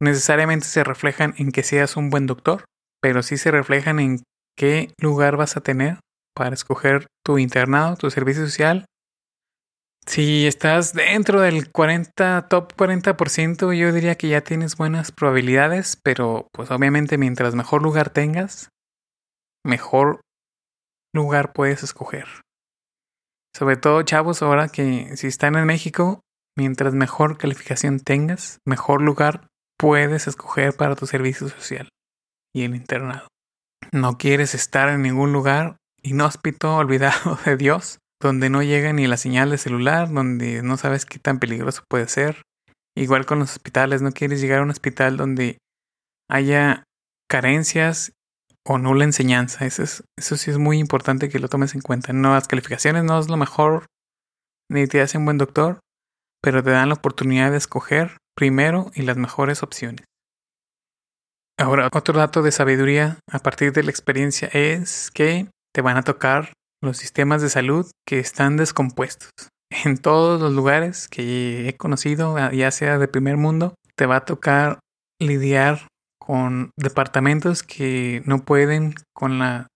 necesariamente 0.00 0.66
se 0.66 0.84
reflejan 0.84 1.34
en 1.38 1.52
que 1.52 1.62
seas 1.62 1.96
un 1.96 2.10
buen 2.10 2.26
doctor, 2.26 2.64
pero 3.00 3.22
sí 3.22 3.36
se 3.36 3.50
reflejan 3.50 4.00
en 4.00 4.22
qué 4.56 4.92
lugar 5.00 5.36
vas 5.36 5.56
a 5.56 5.60
tener 5.60 6.00
para 6.34 6.54
escoger 6.54 7.06
tu 7.24 7.38
internado, 7.38 7.96
tu 7.96 8.10
servicio 8.10 8.44
social, 8.44 8.84
Si 10.06 10.46
estás 10.46 10.94
dentro 10.94 11.42
del 11.42 11.70
40, 11.70 12.46
top 12.48 12.72
40%, 12.74 13.74
yo 13.74 13.92
diría 13.92 14.14
que 14.14 14.28
ya 14.28 14.40
tienes 14.40 14.74
buenas 14.76 15.12
probabilidades, 15.12 15.98
pero 16.02 16.48
pues 16.52 16.70
obviamente 16.70 17.18
mientras 17.18 17.54
mejor 17.54 17.82
lugar 17.82 18.08
tengas, 18.08 18.70
mejor 19.66 20.22
lugar 21.14 21.52
puedes 21.52 21.82
escoger. 21.82 22.26
Sobre 23.54 23.76
todo 23.76 24.02
chavos, 24.02 24.40
ahora 24.40 24.68
que 24.68 25.14
si 25.18 25.26
están 25.26 25.56
en 25.56 25.66
México, 25.66 26.20
mientras 26.58 26.92
mejor 26.92 27.38
calificación 27.38 28.00
tengas, 28.00 28.58
mejor 28.66 29.00
lugar 29.00 29.46
puedes 29.78 30.26
escoger 30.26 30.74
para 30.74 30.96
tu 30.96 31.06
servicio 31.06 31.48
social 31.48 31.88
y 32.52 32.64
el 32.64 32.74
internado. 32.74 33.28
No 33.92 34.18
quieres 34.18 34.56
estar 34.56 34.88
en 34.88 35.02
ningún 35.02 35.32
lugar 35.32 35.76
inhóspito, 36.02 36.76
olvidado 36.76 37.38
de 37.44 37.56
Dios, 37.56 37.98
donde 38.20 38.50
no 38.50 38.64
llega 38.64 38.92
ni 38.92 39.06
la 39.06 39.16
señal 39.16 39.50
de 39.50 39.58
celular, 39.58 40.12
donde 40.12 40.62
no 40.62 40.76
sabes 40.76 41.06
qué 41.06 41.20
tan 41.20 41.38
peligroso 41.38 41.84
puede 41.88 42.08
ser. 42.08 42.42
Igual 42.96 43.24
con 43.24 43.38
los 43.38 43.52
hospitales, 43.52 44.02
no 44.02 44.10
quieres 44.10 44.40
llegar 44.40 44.58
a 44.58 44.64
un 44.64 44.70
hospital 44.70 45.16
donde 45.16 45.58
haya 46.28 46.82
carencias 47.30 48.10
o 48.66 48.78
nula 48.78 49.04
enseñanza. 49.04 49.64
Eso, 49.64 49.84
es, 49.84 50.02
eso 50.18 50.36
sí 50.36 50.50
es 50.50 50.58
muy 50.58 50.78
importante 50.78 51.28
que 51.28 51.38
lo 51.38 51.48
tomes 51.48 51.76
en 51.76 51.82
cuenta. 51.82 52.12
No, 52.12 52.34
las 52.34 52.48
calificaciones 52.48 53.04
no 53.04 53.16
es 53.20 53.28
lo 53.28 53.36
mejor, 53.36 53.86
ni 54.68 54.88
te 54.88 55.00
hacen 55.00 55.24
buen 55.24 55.38
doctor, 55.38 55.78
pero 56.42 56.62
te 56.62 56.70
dan 56.70 56.88
la 56.88 56.94
oportunidad 56.94 57.50
de 57.50 57.56
escoger 57.56 58.16
primero 58.36 58.90
y 58.94 59.02
las 59.02 59.16
mejores 59.16 59.62
opciones. 59.62 60.04
Ahora, 61.58 61.88
otro 61.92 62.14
dato 62.14 62.42
de 62.42 62.52
sabiduría 62.52 63.18
a 63.28 63.40
partir 63.40 63.72
de 63.72 63.82
la 63.82 63.90
experiencia 63.90 64.48
es 64.52 65.10
que 65.10 65.48
te 65.74 65.82
van 65.82 65.96
a 65.96 66.02
tocar 66.02 66.52
los 66.80 66.96
sistemas 66.96 67.42
de 67.42 67.48
salud 67.48 67.90
que 68.06 68.18
están 68.18 68.56
descompuestos. 68.56 69.30
En 69.84 69.98
todos 69.98 70.40
los 70.40 70.54
lugares 70.54 71.08
que 71.08 71.68
he 71.68 71.76
conocido, 71.76 72.36
ya 72.52 72.70
sea 72.70 72.96
de 72.96 73.06
primer 73.06 73.36
mundo, 73.36 73.74
te 73.96 74.06
va 74.06 74.16
a 74.16 74.24
tocar 74.24 74.78
lidiar 75.20 75.88
con 76.18 76.70
departamentos 76.78 77.62
que 77.62 78.22
no 78.24 78.38
pueden 78.38 78.94
con 79.14 79.38
la, 79.38 79.66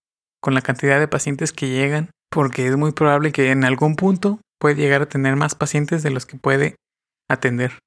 con 0.41 0.55
la 0.55 0.63
cantidad 0.63 0.99
de 0.99 1.09
pacientes 1.09 1.53
que 1.53 1.69
llegan, 1.69 2.11
porque 2.31 2.67
es 2.67 2.77
muy 2.79 2.93
probable 2.93 3.33
que 3.33 3.51
en 3.51 3.65
algún 3.65 3.97
punto 3.97 4.41
puede 4.63 4.77
llegar 4.77 5.03
a 5.03 5.09
tener 5.09 5.35
más 5.35 5.57
pacientes 5.57 6.05
de 6.05 6.11
los 6.11 6.25
que 6.25 6.37
puede 6.37 6.77
atender. 7.29 7.81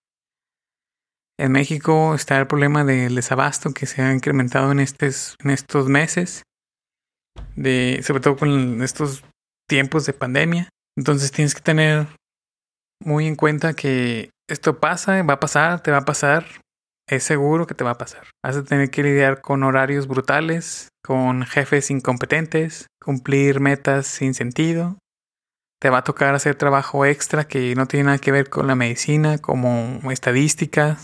En 1.39 1.53
México 1.53 2.13
está 2.13 2.37
el 2.37 2.47
problema 2.47 2.83
del 2.83 3.15
desabasto 3.15 3.73
que 3.73 3.85
se 3.85 4.01
ha 4.01 4.13
incrementado 4.13 4.73
en, 4.73 4.81
estos, 4.81 5.37
en 5.41 5.51
estos 5.51 5.87
meses 5.87 6.43
de, 7.55 8.01
sobre 8.03 8.19
todo 8.19 8.35
con 8.35 8.83
estos 8.83 9.23
tiempos 9.69 10.05
de 10.05 10.11
pandemia. 10.11 10.67
Entonces 10.97 11.31
tienes 11.31 11.55
que 11.55 11.61
tener 11.61 12.07
muy 13.01 13.25
en 13.25 13.37
cuenta 13.37 13.73
que 13.73 14.31
esto 14.49 14.81
pasa, 14.81 15.23
va 15.23 15.35
a 15.35 15.39
pasar, 15.39 15.81
te 15.81 15.91
va 15.91 15.99
a 15.99 16.05
pasar, 16.05 16.45
es 17.07 17.23
seguro 17.23 17.67
que 17.67 17.73
te 17.73 17.85
va 17.85 17.91
a 17.91 17.97
pasar. 17.97 18.27
Vas 18.43 18.57
a 18.57 18.65
tener 18.65 18.89
que 18.89 19.01
lidiar 19.01 19.39
con 19.39 19.63
horarios 19.63 20.07
brutales, 20.07 20.89
con 21.01 21.43
jefes 21.45 21.89
incompetentes, 21.89 22.87
cumplir 23.01 23.61
metas 23.61 24.07
sin 24.07 24.33
sentido. 24.33 24.97
Te 25.81 25.89
va 25.89 25.99
a 25.99 26.03
tocar 26.03 26.33
hacer 26.35 26.55
trabajo 26.55 27.05
extra 27.05 27.47
que 27.47 27.75
no 27.75 27.85
tiene 27.85 28.05
nada 28.05 28.17
que 28.17 28.31
ver 28.31 28.49
con 28.49 28.67
la 28.67 28.75
medicina, 28.75 29.37
como 29.37 29.99
estadísticas, 30.11 31.03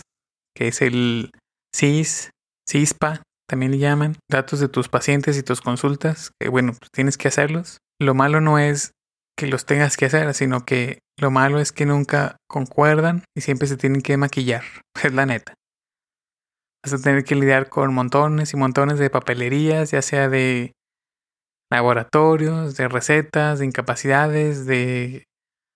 que 0.56 0.68
es 0.68 0.82
el 0.82 1.30
CIS, 1.74 2.30
CISPA, 2.68 3.22
también 3.48 3.72
le 3.72 3.78
llaman, 3.78 4.16
datos 4.30 4.60
de 4.60 4.68
tus 4.68 4.88
pacientes 4.88 5.36
y 5.36 5.42
tus 5.42 5.60
consultas, 5.60 6.30
que 6.40 6.48
bueno, 6.48 6.72
pues 6.72 6.90
tienes 6.90 7.18
que 7.18 7.28
hacerlos. 7.28 7.78
Lo 8.00 8.14
malo 8.14 8.40
no 8.40 8.58
es 8.58 8.92
que 9.38 9.46
los 9.46 9.66
tengas 9.66 9.96
que 9.96 10.06
hacer, 10.06 10.32
sino 10.34 10.64
que 10.64 11.00
lo 11.18 11.30
malo 11.30 11.58
es 11.58 11.72
que 11.72 11.86
nunca 11.86 12.36
concuerdan 12.48 13.24
y 13.36 13.42
siempre 13.42 13.68
se 13.68 13.76
tienen 13.76 14.02
que 14.02 14.16
maquillar, 14.16 14.62
es 15.04 15.12
la 15.12 15.26
neta. 15.26 15.54
Vas 16.84 16.94
a 16.94 17.02
tener 17.02 17.24
que 17.24 17.36
lidiar 17.36 17.68
con 17.68 17.94
montones 17.94 18.52
y 18.54 18.56
montones 18.56 18.98
de 18.98 19.10
papelerías, 19.10 19.90
ya 19.90 20.02
sea 20.02 20.28
de 20.28 20.72
laboratorios, 21.72 22.76
de 22.76 22.88
recetas, 22.88 23.58
de 23.58 23.66
incapacidades, 23.66 24.66
de 24.66 25.24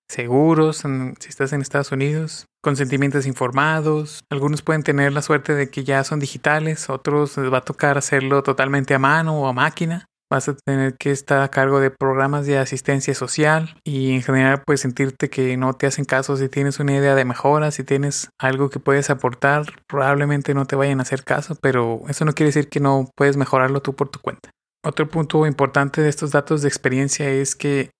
seguros, 0.09 0.85
si 1.19 1.29
estás 1.29 1.53
en 1.53 1.63
Estados 1.63 1.93
Unidos, 1.93 2.47
consentimientos 2.63 3.27
informados. 3.27 4.21
Algunos 4.31 4.63
pueden 4.63 4.83
tener 4.83 5.13
la 5.13 5.23
suerte 5.23 5.55
de 5.55 5.69
que 5.71 5.85
ya 5.85 6.05
son 6.05 6.21
digitales, 6.21 6.89
otros 6.91 7.37
les 7.37 7.53
va 7.53 7.59
a 7.59 7.65
tocar 7.65 7.99
hacerlo 7.99 8.43
totalmente 8.43 8.95
a 8.95 8.99
mano 8.99 9.41
o 9.41 9.49
a 9.49 9.53
máquina. 9.53 10.07
Vas 10.29 10.49
a 10.49 10.57
tener 10.57 10.97
que 10.97 11.13
estar 11.13 11.41
a 11.43 11.51
cargo 11.53 11.79
de 11.79 11.93
programas 11.93 12.47
de 12.47 12.59
asistencia 12.59 13.15
social 13.15 13.79
y 13.85 14.13
en 14.13 14.23
general 14.23 14.65
pues 14.67 14.81
sentirte 14.81 15.31
que 15.31 15.57
no 15.57 15.75
te 15.75 15.87
hacen 15.87 16.05
caso 16.05 16.37
si 16.37 16.49
tienes 16.49 16.81
una 16.81 16.97
idea 16.97 17.15
de 17.15 17.25
mejora, 17.25 17.71
si 17.71 17.85
tienes 17.85 18.29
algo 18.41 18.69
que 18.69 18.81
puedes 18.81 19.09
aportar, 19.09 19.67
probablemente 19.87 20.53
no 20.53 20.67
te 20.67 20.75
vayan 20.75 20.99
a 20.99 21.03
hacer 21.03 21.23
caso, 21.23 21.55
pero 21.63 22.03
eso 22.09 22.25
no 22.25 22.33
quiere 22.33 22.49
decir 22.49 22.69
que 22.69 22.81
no 22.81 23.09
puedes 23.15 23.37
mejorarlo 23.37 23.83
tú 23.83 23.95
por 23.95 24.09
tu 24.09 24.19
cuenta. 24.19 24.51
Otro 24.87 25.09
punto 25.09 25.45
importante 25.49 26.01
de 26.01 26.09
estos 26.09 26.31
datos 26.31 26.63
de 26.63 26.69
experiencia 26.69 27.29
es 27.29 27.57
que 27.57 27.91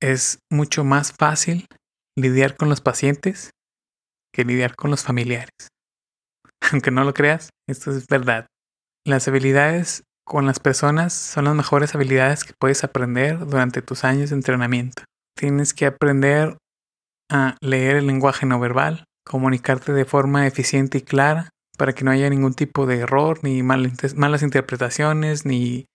es 0.00 0.38
mucho 0.48 0.84
más 0.84 1.12
fácil 1.12 1.66
lidiar 2.16 2.56
con 2.56 2.68
los 2.68 2.80
pacientes 2.80 3.50
que 4.32 4.44
lidiar 4.44 4.76
con 4.76 4.92
los 4.92 5.02
familiares. 5.02 5.50
Aunque 6.70 6.92
no 6.92 7.02
lo 7.02 7.14
creas, 7.14 7.50
esto 7.68 7.90
es 7.90 8.06
verdad. 8.06 8.46
Las 9.04 9.26
habilidades 9.26 10.04
con 10.24 10.46
las 10.46 10.60
personas 10.60 11.14
son 11.14 11.46
las 11.46 11.56
mejores 11.56 11.96
habilidades 11.96 12.44
que 12.44 12.54
puedes 12.60 12.84
aprender 12.84 13.44
durante 13.44 13.82
tus 13.82 14.04
años 14.04 14.30
de 14.30 14.36
entrenamiento. 14.36 15.02
Tienes 15.36 15.74
que 15.74 15.86
aprender 15.86 16.58
a 17.28 17.56
leer 17.60 17.96
el 17.96 18.06
lenguaje 18.06 18.46
no 18.46 18.60
verbal, 18.60 19.02
comunicarte 19.24 19.92
de 19.92 20.04
forma 20.04 20.46
eficiente 20.46 20.98
y 20.98 21.02
clara 21.02 21.50
para 21.76 21.92
que 21.92 22.04
no 22.04 22.12
haya 22.12 22.30
ningún 22.30 22.54
tipo 22.54 22.86
de 22.86 22.98
error, 23.00 23.40
ni 23.42 23.64
malas 23.64 24.42
interpretaciones, 24.42 25.44
ni 25.44 25.86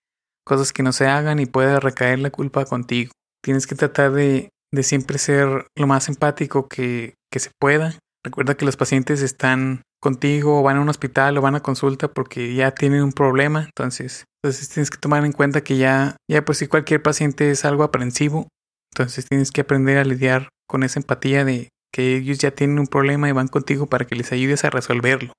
cosas 0.46 0.74
que 0.74 0.84
no 0.84 0.92
se 0.92 1.08
hagan 1.08 1.40
y 1.40 1.46
pueda 1.46 1.80
recaer 1.80 2.20
la 2.20 2.30
culpa 2.30 2.66
contigo. 2.66 3.12
Tienes 3.44 3.68
que 3.68 3.76
tratar 3.76 4.12
de, 4.12 4.50
de 4.72 4.84
siempre 4.84 5.18
ser 5.18 5.68
lo 5.76 5.88
más 5.88 6.10
empático 6.10 6.68
que, 6.68 7.16
que 7.32 7.40
se 7.40 7.52
pueda. 7.60 7.98
Recuerda 8.24 8.56
que 8.56 8.66
los 8.66 8.78
pacientes 8.78 9.22
están 9.22 9.82
contigo 10.02 10.60
o 10.60 10.64
van 10.64 10.78
a 10.78 10.82
un 10.82 10.90
hospital 10.90 11.38
o 11.38 11.42
van 11.42 11.56
a 11.56 11.62
consulta 11.62 12.08
porque 12.08 12.54
ya 12.54 12.72
tienen 12.72 13.04
un 13.04 13.14
problema. 13.14 13.64
Entonces, 13.64 14.26
entonces 14.44 14.70
tienes 14.70 14.90
que 14.90 14.98
tomar 14.98 15.24
en 15.26 15.32
cuenta 15.32 15.62
que 15.62 15.78
ya, 15.78 16.18
ya 16.30 16.44
pues 16.44 16.58
si 16.58 16.68
cualquier 16.68 17.02
paciente 17.02 17.52
es 17.52 17.66
algo 17.66 17.84
aprensivo, 17.84 18.48
entonces 18.94 19.26
tienes 19.28 19.52
que 19.52 19.62
aprender 19.62 19.98
a 19.98 20.04
lidiar 20.04 20.50
con 20.68 20.84
esa 20.84 21.00
empatía 21.00 21.46
de 21.46 21.70
que 21.94 22.18
ellos 22.18 22.40
ya 22.40 22.52
tienen 22.52 22.80
un 22.80 22.88
problema 22.88 23.30
y 23.30 23.34
van 23.34 23.48
contigo 23.48 23.88
para 23.88 24.06
que 24.06 24.16
les 24.16 24.32
ayudes 24.32 24.64
a 24.64 24.70
resolverlo. 24.70 25.34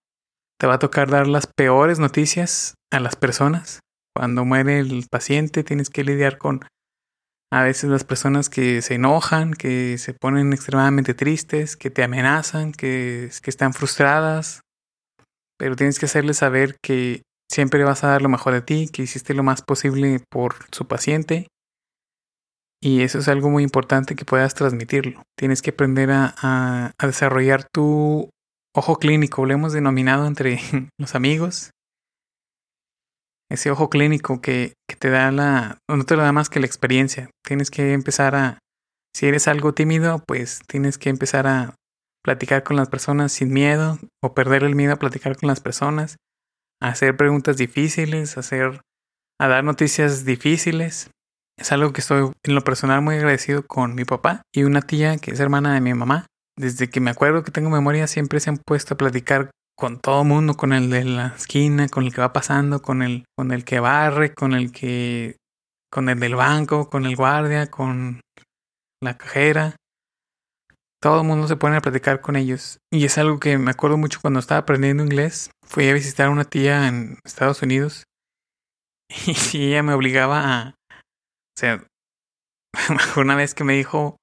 Te 0.59 0.67
va 0.67 0.75
a 0.75 0.79
tocar 0.79 1.11
dar 1.11 1.27
las 1.27 1.47
peores 1.47 1.99
noticias 1.99 2.75
a 2.93 3.01
las 3.01 3.17
personas. 3.17 3.81
Cuando 4.15 4.45
muere 4.45 4.79
el 4.79 5.07
paciente 5.11 5.65
tienes 5.65 5.91
que 5.91 6.05
lidiar 6.05 6.39
con 6.39 6.65
a 7.53 7.63
veces 7.63 7.91
las 7.91 8.05
personas 8.05 8.49
que 8.49 8.81
se 8.81 8.95
enojan, 8.95 9.53
que 9.53 9.99
se 9.99 10.15
ponen 10.15 10.55
extremadamente 10.55 11.13
tristes, 11.13 11.77
que 11.77 11.91
te 11.91 12.03
amenazan, 12.03 12.73
que, 12.73 13.25
están 13.45 13.75
frustradas, 13.75 14.63
pero 15.59 15.77
tienes 15.77 15.99
que 15.99 16.07
hacerles 16.07 16.39
saber 16.39 16.77
que 16.83 17.23
siempre 17.51 17.85
vas 17.85 18.05
a 18.05 18.09
dar 18.09 18.23
lo 18.23 18.31
mejor 18.31 18.55
de 18.55 18.63
ti, 18.63 18.89
que 18.89 19.03
hiciste 19.03 19.35
lo 19.35 19.43
más 19.43 19.61
posible 19.61 20.21
por 20.31 20.55
su 20.73 20.89
paciente. 20.89 21.49
Y 22.81 23.03
eso 23.03 23.19
es 23.19 23.29
algo 23.29 23.51
muy 23.51 23.63
importante 23.63 24.17
que 24.17 24.25
puedas 24.25 24.55
transmitirlo. 24.55 25.23
Tienes 25.39 25.61
que 25.61 25.71
aprender 25.71 26.11
a 26.11 26.93
desarrollar 27.03 27.65
tu 27.71 28.31
ojo 28.75 28.97
clínico, 28.97 29.45
lo 29.45 29.53
hemos 29.53 29.75
denominado 29.75 30.27
entre 30.27 30.59
los 30.99 31.15
amigos, 31.15 31.71
ese 33.53 33.71
ojo 33.71 33.91
clínico 33.91 34.41
que, 34.41 34.75
te 34.99 35.11
da 35.11 35.33
la, 35.33 35.79
no 35.89 36.05
te 36.05 36.17
lo 36.17 36.23
da 36.23 36.33
más 36.33 36.49
que 36.49 36.61
la 36.61 36.67
experiencia. 36.67 37.31
Tienes 37.45 37.71
que 37.71 37.93
empezar 37.93 38.35
a, 38.35 38.59
si 39.15 39.27
eres 39.27 39.49
algo 39.49 39.75
tímido, 39.75 40.23
pues 40.27 40.61
tienes 40.67 40.97
que 40.97 41.11
empezar 41.11 41.47
a 41.47 41.75
platicar 42.25 42.63
con 42.63 42.77
las 42.77 42.89
personas 42.89 43.33
sin 43.33 43.53
miedo 43.53 43.99
o 44.23 44.35
perder 44.35 44.63
el 44.63 44.75
miedo 44.75 44.93
a 44.93 44.99
platicar 44.99 45.37
con 45.37 45.49
las 45.49 45.61
personas, 45.61 46.17
a 46.81 46.89
hacer 46.89 47.17
preguntas 47.17 47.57
difíciles, 47.57 48.37
a 48.37 48.41
hacer, 48.41 48.81
a 49.41 49.49
dar 49.49 49.65
noticias 49.65 50.25
difíciles. 50.25 51.11
Es 51.59 51.73
algo 51.73 51.93
que 51.93 52.01
estoy 52.01 52.33
en 52.45 52.55
lo 52.55 52.63
personal 52.63 53.03
muy 53.03 53.17
agradecido 53.17 53.67
con 53.67 53.95
mi 53.95 54.05
papá 54.05 54.43
y 54.55 54.65
una 54.65 54.83
tía 54.83 55.19
que 55.19 55.33
es 55.33 55.41
hermana 55.41 55.75
de 55.75 55.81
mi 55.81 55.95
mamá. 55.95 56.27
Desde 56.57 56.89
que 56.89 57.01
me 57.01 57.11
acuerdo 57.11 57.43
que 57.43 57.51
tengo 57.51 57.71
memoria 57.71 58.07
siempre 58.07 58.41
se 58.41 58.51
han 58.51 58.59
puesto 58.59 58.95
a 58.95 58.99
platicar 58.99 59.51
con 59.83 59.99
todo 59.99 60.23
mundo, 60.23 60.55
con 60.55 60.73
el 60.73 60.91
de 60.91 61.03
la 61.05 61.35
esquina, 61.35 61.89
con 61.89 62.05
el 62.05 62.15
que 62.15 62.21
va 62.21 62.33
pasando, 62.33 62.83
con 62.83 63.03
el, 63.03 63.25
con 63.37 63.51
el 63.51 63.65
que 63.65 63.81
barre, 63.81 64.33
con 64.33 64.53
el 64.55 64.71
que, 64.71 65.39
con 65.91 66.09
el 66.09 66.21
del 66.21 66.37
banco, 66.37 66.89
con 66.89 67.05
el 67.05 67.17
guardia, 67.17 67.69
con 67.69 68.21
la 69.03 69.19
cajera. 69.19 69.75
Todo 71.01 71.23
el 71.23 71.27
mundo 71.27 71.49
se 71.49 71.57
pone 71.57 71.79
a 71.79 71.81
platicar 71.81 72.21
con 72.21 72.37
ellos. 72.37 72.79
Y 72.93 73.05
es 73.05 73.19
algo 73.19 73.41
que 73.41 73.59
me 73.59 73.73
acuerdo 73.73 73.97
mucho 73.97 74.21
cuando 74.21 74.39
estaba 74.39 74.61
aprendiendo 74.61 75.03
inglés. 75.03 75.51
Fui 75.67 75.89
a 75.89 75.95
visitar 75.95 76.29
a 76.29 76.31
una 76.31 76.45
tía 76.45 76.87
en 76.87 77.19
Estados 77.25 77.61
Unidos. 77.63 78.05
Y 79.53 79.67
ella 79.67 79.83
me 79.83 79.95
obligaba 79.95 80.45
a. 80.45 80.69
O 80.69 81.59
sea, 81.59 81.85
una 83.17 83.35
vez 83.35 83.53
que 83.55 83.65
me 83.65 83.73
dijo 83.73 84.17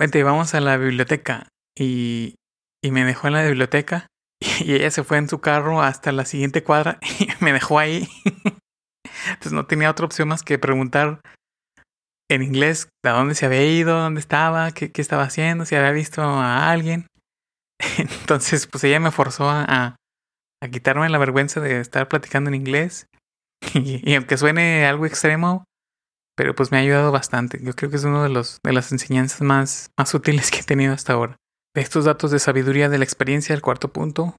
vente, 0.00 0.22
vamos 0.22 0.54
a 0.54 0.60
la 0.62 0.78
biblioteca. 0.78 1.48
Y, 1.78 2.36
y 2.82 2.92
me 2.92 3.04
dejó 3.04 3.26
en 3.26 3.34
la 3.34 3.44
biblioteca. 3.44 4.06
Y 4.60 4.74
ella 4.74 4.90
se 4.90 5.04
fue 5.04 5.18
en 5.18 5.28
su 5.28 5.40
carro 5.40 5.82
hasta 5.82 6.12
la 6.12 6.24
siguiente 6.24 6.62
cuadra 6.62 6.98
y 7.18 7.28
me 7.40 7.52
dejó 7.52 7.78
ahí. 7.78 8.08
Entonces 9.28 9.52
no 9.52 9.66
tenía 9.66 9.90
otra 9.90 10.06
opción 10.06 10.28
más 10.28 10.42
que 10.42 10.58
preguntar 10.58 11.20
en 12.30 12.42
inglés 12.42 12.88
a 13.04 13.10
dónde 13.10 13.34
se 13.34 13.46
había 13.46 13.64
ido, 13.64 13.98
dónde 13.98 14.20
estaba, 14.20 14.70
qué, 14.72 14.92
qué 14.92 15.00
estaba 15.00 15.22
haciendo, 15.24 15.64
si 15.64 15.74
había 15.74 15.92
visto 15.92 16.22
a 16.22 16.70
alguien. 16.70 17.06
Entonces, 17.98 18.66
pues 18.66 18.84
ella 18.84 19.00
me 19.00 19.10
forzó 19.10 19.48
a, 19.48 19.96
a 20.62 20.68
quitarme 20.68 21.08
la 21.08 21.18
vergüenza 21.18 21.60
de 21.60 21.80
estar 21.80 22.08
platicando 22.08 22.48
en 22.48 22.54
inglés. 22.54 23.06
Y, 23.74 24.14
aunque 24.14 24.36
suene 24.36 24.86
algo 24.86 25.06
extremo, 25.06 25.64
pero 26.36 26.54
pues 26.54 26.70
me 26.70 26.78
ha 26.78 26.80
ayudado 26.80 27.12
bastante. 27.12 27.58
Yo 27.62 27.72
creo 27.74 27.90
que 27.90 27.96
es 27.96 28.04
uno 28.04 28.22
de 28.22 28.28
los 28.28 28.60
de 28.62 28.72
las 28.72 28.92
enseñanzas 28.92 29.42
más, 29.42 29.90
más 29.98 30.14
útiles 30.14 30.50
que 30.50 30.60
he 30.60 30.64
tenido 30.64 30.92
hasta 30.94 31.14
ahora. 31.14 31.36
De 31.74 31.82
estos 31.82 32.04
datos 32.04 32.30
de 32.30 32.38
sabiduría 32.38 32.88
de 32.88 32.98
la 32.98 33.04
experiencia, 33.04 33.54
el 33.54 33.62
cuarto 33.62 33.92
punto 33.92 34.36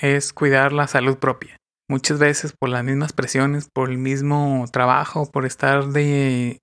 es 0.00 0.32
cuidar 0.32 0.72
la 0.72 0.86
salud 0.86 1.18
propia. 1.18 1.56
Muchas 1.88 2.18
veces 2.18 2.54
por 2.58 2.70
las 2.70 2.84
mismas 2.84 3.12
presiones, 3.12 3.68
por 3.72 3.90
el 3.90 3.98
mismo 3.98 4.64
trabajo, 4.72 5.30
por 5.30 5.44
estar 5.44 5.88
de 5.88 6.58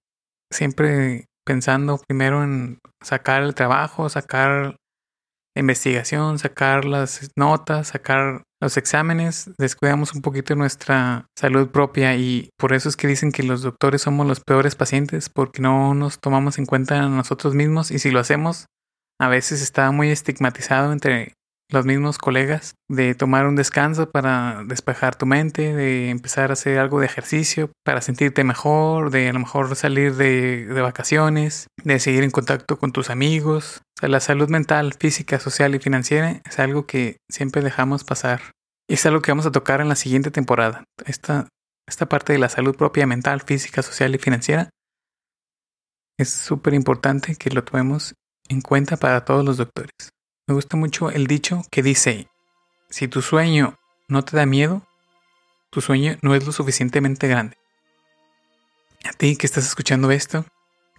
siempre 0.51 1.25
pensando 1.45 1.99
primero 2.07 2.43
en 2.43 2.79
sacar 3.01 3.43
el 3.43 3.55
trabajo, 3.55 4.09
sacar 4.09 4.75
investigación, 5.55 6.39
sacar 6.39 6.85
las 6.85 7.29
notas, 7.35 7.89
sacar 7.89 8.43
los 8.61 8.77
exámenes, 8.77 9.51
descuidamos 9.57 10.13
un 10.13 10.21
poquito 10.21 10.55
nuestra 10.55 11.25
salud 11.37 11.69
propia 11.69 12.15
y 12.15 12.49
por 12.57 12.73
eso 12.73 12.89
es 12.89 12.95
que 12.95 13.07
dicen 13.07 13.31
que 13.31 13.43
los 13.43 13.61
doctores 13.61 14.03
somos 14.03 14.27
los 14.27 14.39
peores 14.39 14.75
pacientes 14.75 15.29
porque 15.29 15.61
no 15.61 15.93
nos 15.93 16.19
tomamos 16.19 16.57
en 16.57 16.65
cuenta 16.65 17.01
a 17.01 17.09
nosotros 17.09 17.55
mismos 17.55 17.91
y 17.91 17.99
si 17.99 18.11
lo 18.11 18.19
hacemos 18.19 18.67
a 19.21 19.27
veces 19.27 19.61
está 19.61 19.91
muy 19.91 20.09
estigmatizado 20.09 20.91
entre 20.91 21.35
los 21.69 21.85
mismos 21.85 22.17
colegas, 22.17 22.73
de 22.89 23.13
tomar 23.13 23.45
un 23.45 23.55
descanso 23.55 24.09
para 24.09 24.63
despejar 24.65 25.15
tu 25.15 25.27
mente, 25.27 25.75
de 25.75 26.09
empezar 26.09 26.49
a 26.49 26.53
hacer 26.53 26.79
algo 26.79 26.99
de 26.99 27.05
ejercicio 27.05 27.69
para 27.85 28.01
sentirte 28.01 28.43
mejor, 28.43 29.11
de 29.11 29.29
a 29.29 29.33
lo 29.33 29.39
mejor 29.39 29.75
salir 29.75 30.15
de, 30.15 30.65
de 30.65 30.81
vacaciones, 30.81 31.67
de 31.83 31.99
seguir 31.99 32.23
en 32.23 32.31
contacto 32.31 32.79
con 32.79 32.91
tus 32.91 33.11
amigos. 33.11 33.83
La 34.01 34.19
salud 34.19 34.49
mental, 34.49 34.95
física, 34.95 35.39
social 35.39 35.75
y 35.75 35.79
financiera 35.79 36.41
es 36.43 36.57
algo 36.57 36.87
que 36.87 37.17
siempre 37.29 37.61
dejamos 37.61 38.03
pasar. 38.03 38.41
Y 38.89 38.95
es 38.95 39.05
algo 39.05 39.21
que 39.21 39.31
vamos 39.31 39.45
a 39.45 39.51
tocar 39.51 39.81
en 39.81 39.87
la 39.87 39.95
siguiente 39.95 40.31
temporada. 40.31 40.83
Esta, 41.05 41.47
esta 41.87 42.07
parte 42.07 42.33
de 42.33 42.39
la 42.39 42.49
salud 42.49 42.75
propia 42.75 43.05
mental, 43.05 43.41
física, 43.41 43.83
social 43.83 44.15
y 44.15 44.17
financiera 44.17 44.71
es 46.17 46.29
súper 46.29 46.73
importante 46.73 47.35
que 47.35 47.51
lo 47.51 47.63
tomemos 47.63 48.15
en 48.51 48.61
cuenta 48.61 48.97
para 48.97 49.23
todos 49.23 49.45
los 49.45 49.57
doctores. 49.57 50.13
Me 50.45 50.53
gusta 50.53 50.75
mucho 50.75 51.09
el 51.09 51.25
dicho 51.25 51.61
que 51.71 51.81
dice, 51.81 52.27
si 52.89 53.07
tu 53.07 53.21
sueño 53.21 53.79
no 54.09 54.23
te 54.23 54.35
da 54.35 54.45
miedo, 54.45 54.85
tu 55.69 55.79
sueño 55.79 56.17
no 56.21 56.35
es 56.35 56.45
lo 56.45 56.51
suficientemente 56.51 57.29
grande. 57.29 57.57
A 59.05 59.13
ti 59.13 59.37
que 59.37 59.47
estás 59.47 59.65
escuchando 59.65 60.11
esto, 60.11 60.45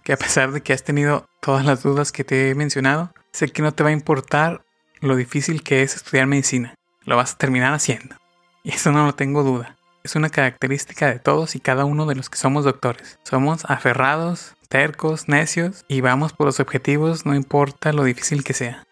que 0.03 0.13
a 0.13 0.17
pesar 0.17 0.51
de 0.51 0.61
que 0.61 0.73
has 0.73 0.83
tenido 0.83 1.29
todas 1.41 1.63
las 1.63 1.83
dudas 1.83 2.11
que 2.11 2.23
te 2.23 2.49
he 2.49 2.55
mencionado, 2.55 3.13
sé 3.31 3.47
que 3.49 3.61
no 3.61 3.71
te 3.71 3.83
va 3.83 3.89
a 3.89 3.93
importar 3.93 4.65
lo 4.99 5.15
difícil 5.15 5.61
que 5.61 5.83
es 5.83 5.95
estudiar 5.95 6.25
medicina. 6.25 6.73
Lo 7.05 7.17
vas 7.17 7.33
a 7.33 7.37
terminar 7.37 7.73
haciendo. 7.73 8.15
Y 8.63 8.71
eso 8.71 8.91
no 8.91 9.05
lo 9.05 9.13
tengo 9.13 9.43
duda. 9.43 9.77
Es 10.03 10.15
una 10.15 10.29
característica 10.29 11.07
de 11.07 11.19
todos 11.19 11.55
y 11.55 11.59
cada 11.59 11.85
uno 11.85 12.07
de 12.07 12.15
los 12.15 12.29
que 12.29 12.37
somos 12.39 12.65
doctores. 12.65 13.19
Somos 13.23 13.63
aferrados, 13.65 14.55
tercos, 14.73 15.27
necios 15.27 15.85
y 15.87 16.01
vamos 16.01 16.33
por 16.33 16.47
los 16.47 16.59
objetivos 16.59 17.27
no 17.27 17.35
importa 17.35 17.93
lo 17.93 18.05
difícil 18.05 18.43
que 18.43 18.55
sea. 18.55 18.87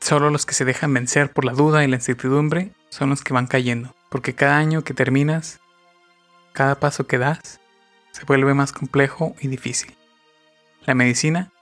Solo 0.00 0.30
los 0.30 0.46
que 0.46 0.54
se 0.54 0.64
dejan 0.64 0.94
vencer 0.94 1.30
por 1.30 1.44
la 1.44 1.52
duda 1.52 1.84
y 1.84 1.88
la 1.88 1.96
incertidumbre 1.96 2.72
son 2.88 3.10
los 3.10 3.22
que 3.22 3.34
van 3.34 3.46
cayendo, 3.46 3.94
porque 4.08 4.34
cada 4.34 4.56
año 4.56 4.82
que 4.82 4.94
terminas, 4.94 5.60
cada 6.54 6.80
paso 6.80 7.06
que 7.06 7.18
das, 7.18 7.60
se 8.12 8.24
vuelve 8.24 8.54
más 8.54 8.72
complejo 8.72 9.36
y 9.38 9.48
difícil. 9.48 9.94
La 10.86 10.94
medicina 10.94 11.52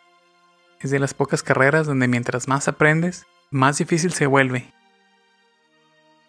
es 0.79 0.93
de 0.93 1.01
las 1.01 1.13
pocas 1.13 1.43
carreras 1.43 1.85
donde 1.85 2.07
mientras 2.07 2.47
más 2.47 2.69
aprendes, 2.69 3.27
más 3.51 3.79
difícil 3.79 4.13
se 4.13 4.27
vuelve. 4.27 4.73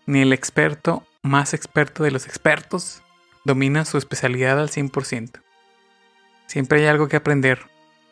Ni 0.07 0.23
el 0.23 0.33
experto 0.33 1.05
más 1.21 1.53
experto 1.53 2.01
de 2.01 2.09
los 2.09 2.25
expertos 2.25 3.03
domina 3.45 3.85
su 3.85 3.99
especialidad 3.99 4.59
al 4.59 4.69
100%. 4.69 5.43
Siempre 6.49 6.79
hay 6.79 6.88
algo 6.88 7.07
que 7.07 7.15
aprender. 7.15 7.59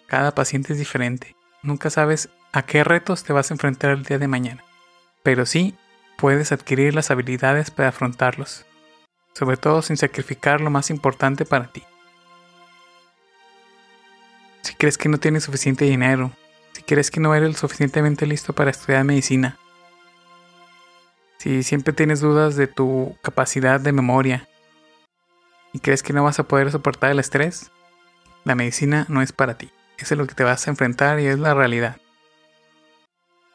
Cada 0.05 0.35
paciente 0.35 0.73
es 0.73 0.77
diferente. 0.77 1.35
Nunca 1.63 1.89
sabes 1.89 2.29
a 2.51 2.61
qué 2.61 2.83
retos 2.83 3.23
te 3.23 3.33
vas 3.33 3.49
a 3.49 3.55
enfrentar 3.55 3.89
el 3.89 4.03
día 4.03 4.19
de 4.19 4.27
mañana, 4.27 4.63
pero 5.23 5.47
sí 5.47 5.75
puedes 6.19 6.51
adquirir 6.51 6.93
las 6.93 7.09
habilidades 7.09 7.71
para 7.71 7.89
afrontarlos, 7.89 8.67
sobre 9.33 9.57
todo 9.57 9.81
sin 9.81 9.97
sacrificar 9.97 10.61
lo 10.61 10.69
más 10.69 10.91
importante 10.91 11.45
para 11.45 11.65
ti. 11.71 11.81
Si 14.61 14.75
crees 14.75 14.99
que 14.99 15.09
no 15.09 15.17
tienes 15.17 15.45
suficiente 15.45 15.85
dinero, 15.85 16.31
si 16.73 16.83
crees 16.83 17.09
que 17.09 17.19
no 17.19 17.33
eres 17.33 17.49
lo 17.49 17.57
suficientemente 17.57 18.27
listo 18.27 18.53
para 18.53 18.69
estudiar 18.69 19.03
medicina, 19.03 19.57
si 21.39 21.63
siempre 21.63 21.91
tienes 21.91 22.19
dudas 22.19 22.55
de 22.55 22.67
tu 22.67 23.17
capacidad 23.23 23.79
de 23.79 23.93
memoria 23.93 24.47
y 25.73 25.79
crees 25.79 26.03
que 26.03 26.13
no 26.13 26.23
vas 26.23 26.37
a 26.37 26.47
poder 26.47 26.71
soportar 26.71 27.09
el 27.09 27.19
estrés, 27.19 27.71
la 28.47 28.55
medicina 28.55 29.05
no 29.09 29.21
es 29.21 29.33
para 29.33 29.57
ti. 29.57 29.71
Eso 29.97 30.13
es 30.13 30.17
lo 30.17 30.25
que 30.25 30.33
te 30.33 30.45
vas 30.45 30.65
a 30.65 30.69
enfrentar 30.69 31.19
y 31.19 31.25
es 31.25 31.37
la 31.37 31.53
realidad. 31.53 31.97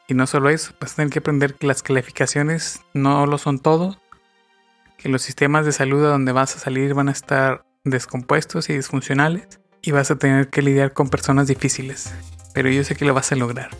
Y 0.07 0.13
no 0.13 0.27
solo 0.27 0.49
eso, 0.49 0.73
vas 0.79 0.93
a 0.93 0.95
tener 0.97 1.11
que 1.11 1.17
aprender 1.17 1.55
que 1.55 1.65
las 1.65 1.81
calificaciones 1.81 2.81
no 2.93 3.25
lo 3.25 3.39
son 3.39 3.57
todo, 3.57 3.99
que 4.99 5.09
los 5.09 5.23
sistemas 5.23 5.65
de 5.65 5.71
salud 5.71 6.05
a 6.05 6.09
donde 6.09 6.31
vas 6.31 6.55
a 6.55 6.59
salir 6.59 6.93
van 6.93 7.09
a 7.09 7.11
estar 7.11 7.65
descompuestos 7.83 8.69
y 8.69 8.73
disfuncionales, 8.73 9.59
y 9.81 9.91
vas 9.91 10.11
a 10.11 10.15
tener 10.15 10.49
que 10.49 10.61
lidiar 10.61 10.93
con 10.93 11.09
personas 11.09 11.47
difíciles. 11.47 12.13
Pero 12.53 12.69
yo 12.69 12.83
sé 12.83 12.95
que 12.95 13.05
lo 13.05 13.15
vas 13.15 13.31
a 13.31 13.35
lograr. 13.35 13.71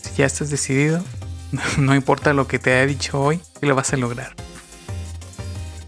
Si 0.00 0.14
ya 0.14 0.24
estás 0.24 0.48
decidido, 0.48 1.04
no 1.78 1.94
importa 1.94 2.32
lo 2.32 2.48
que 2.48 2.58
te 2.58 2.72
haya 2.72 2.86
dicho 2.86 3.20
hoy, 3.20 3.42
lo 3.60 3.74
vas 3.74 3.92
a 3.92 3.98
lograr. 3.98 4.34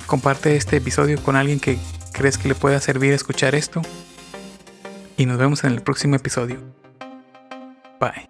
Comparte 0.07 0.57
este 0.57 0.77
episodio 0.77 1.22
con 1.22 1.37
alguien 1.37 1.59
que 1.59 1.79
crees 2.18 2.37
que 2.37 2.48
le 2.48 2.57
pueda 2.57 2.81
servir 2.81 3.12
escuchar 3.12 3.54
esto. 3.54 3.81
Y 5.16 5.26
nos 5.26 5.38
vemos 5.38 5.62
en 5.62 5.72
el 5.72 5.83
próximo 5.83 6.16
episodio. 6.16 6.59
Bye. 8.00 8.28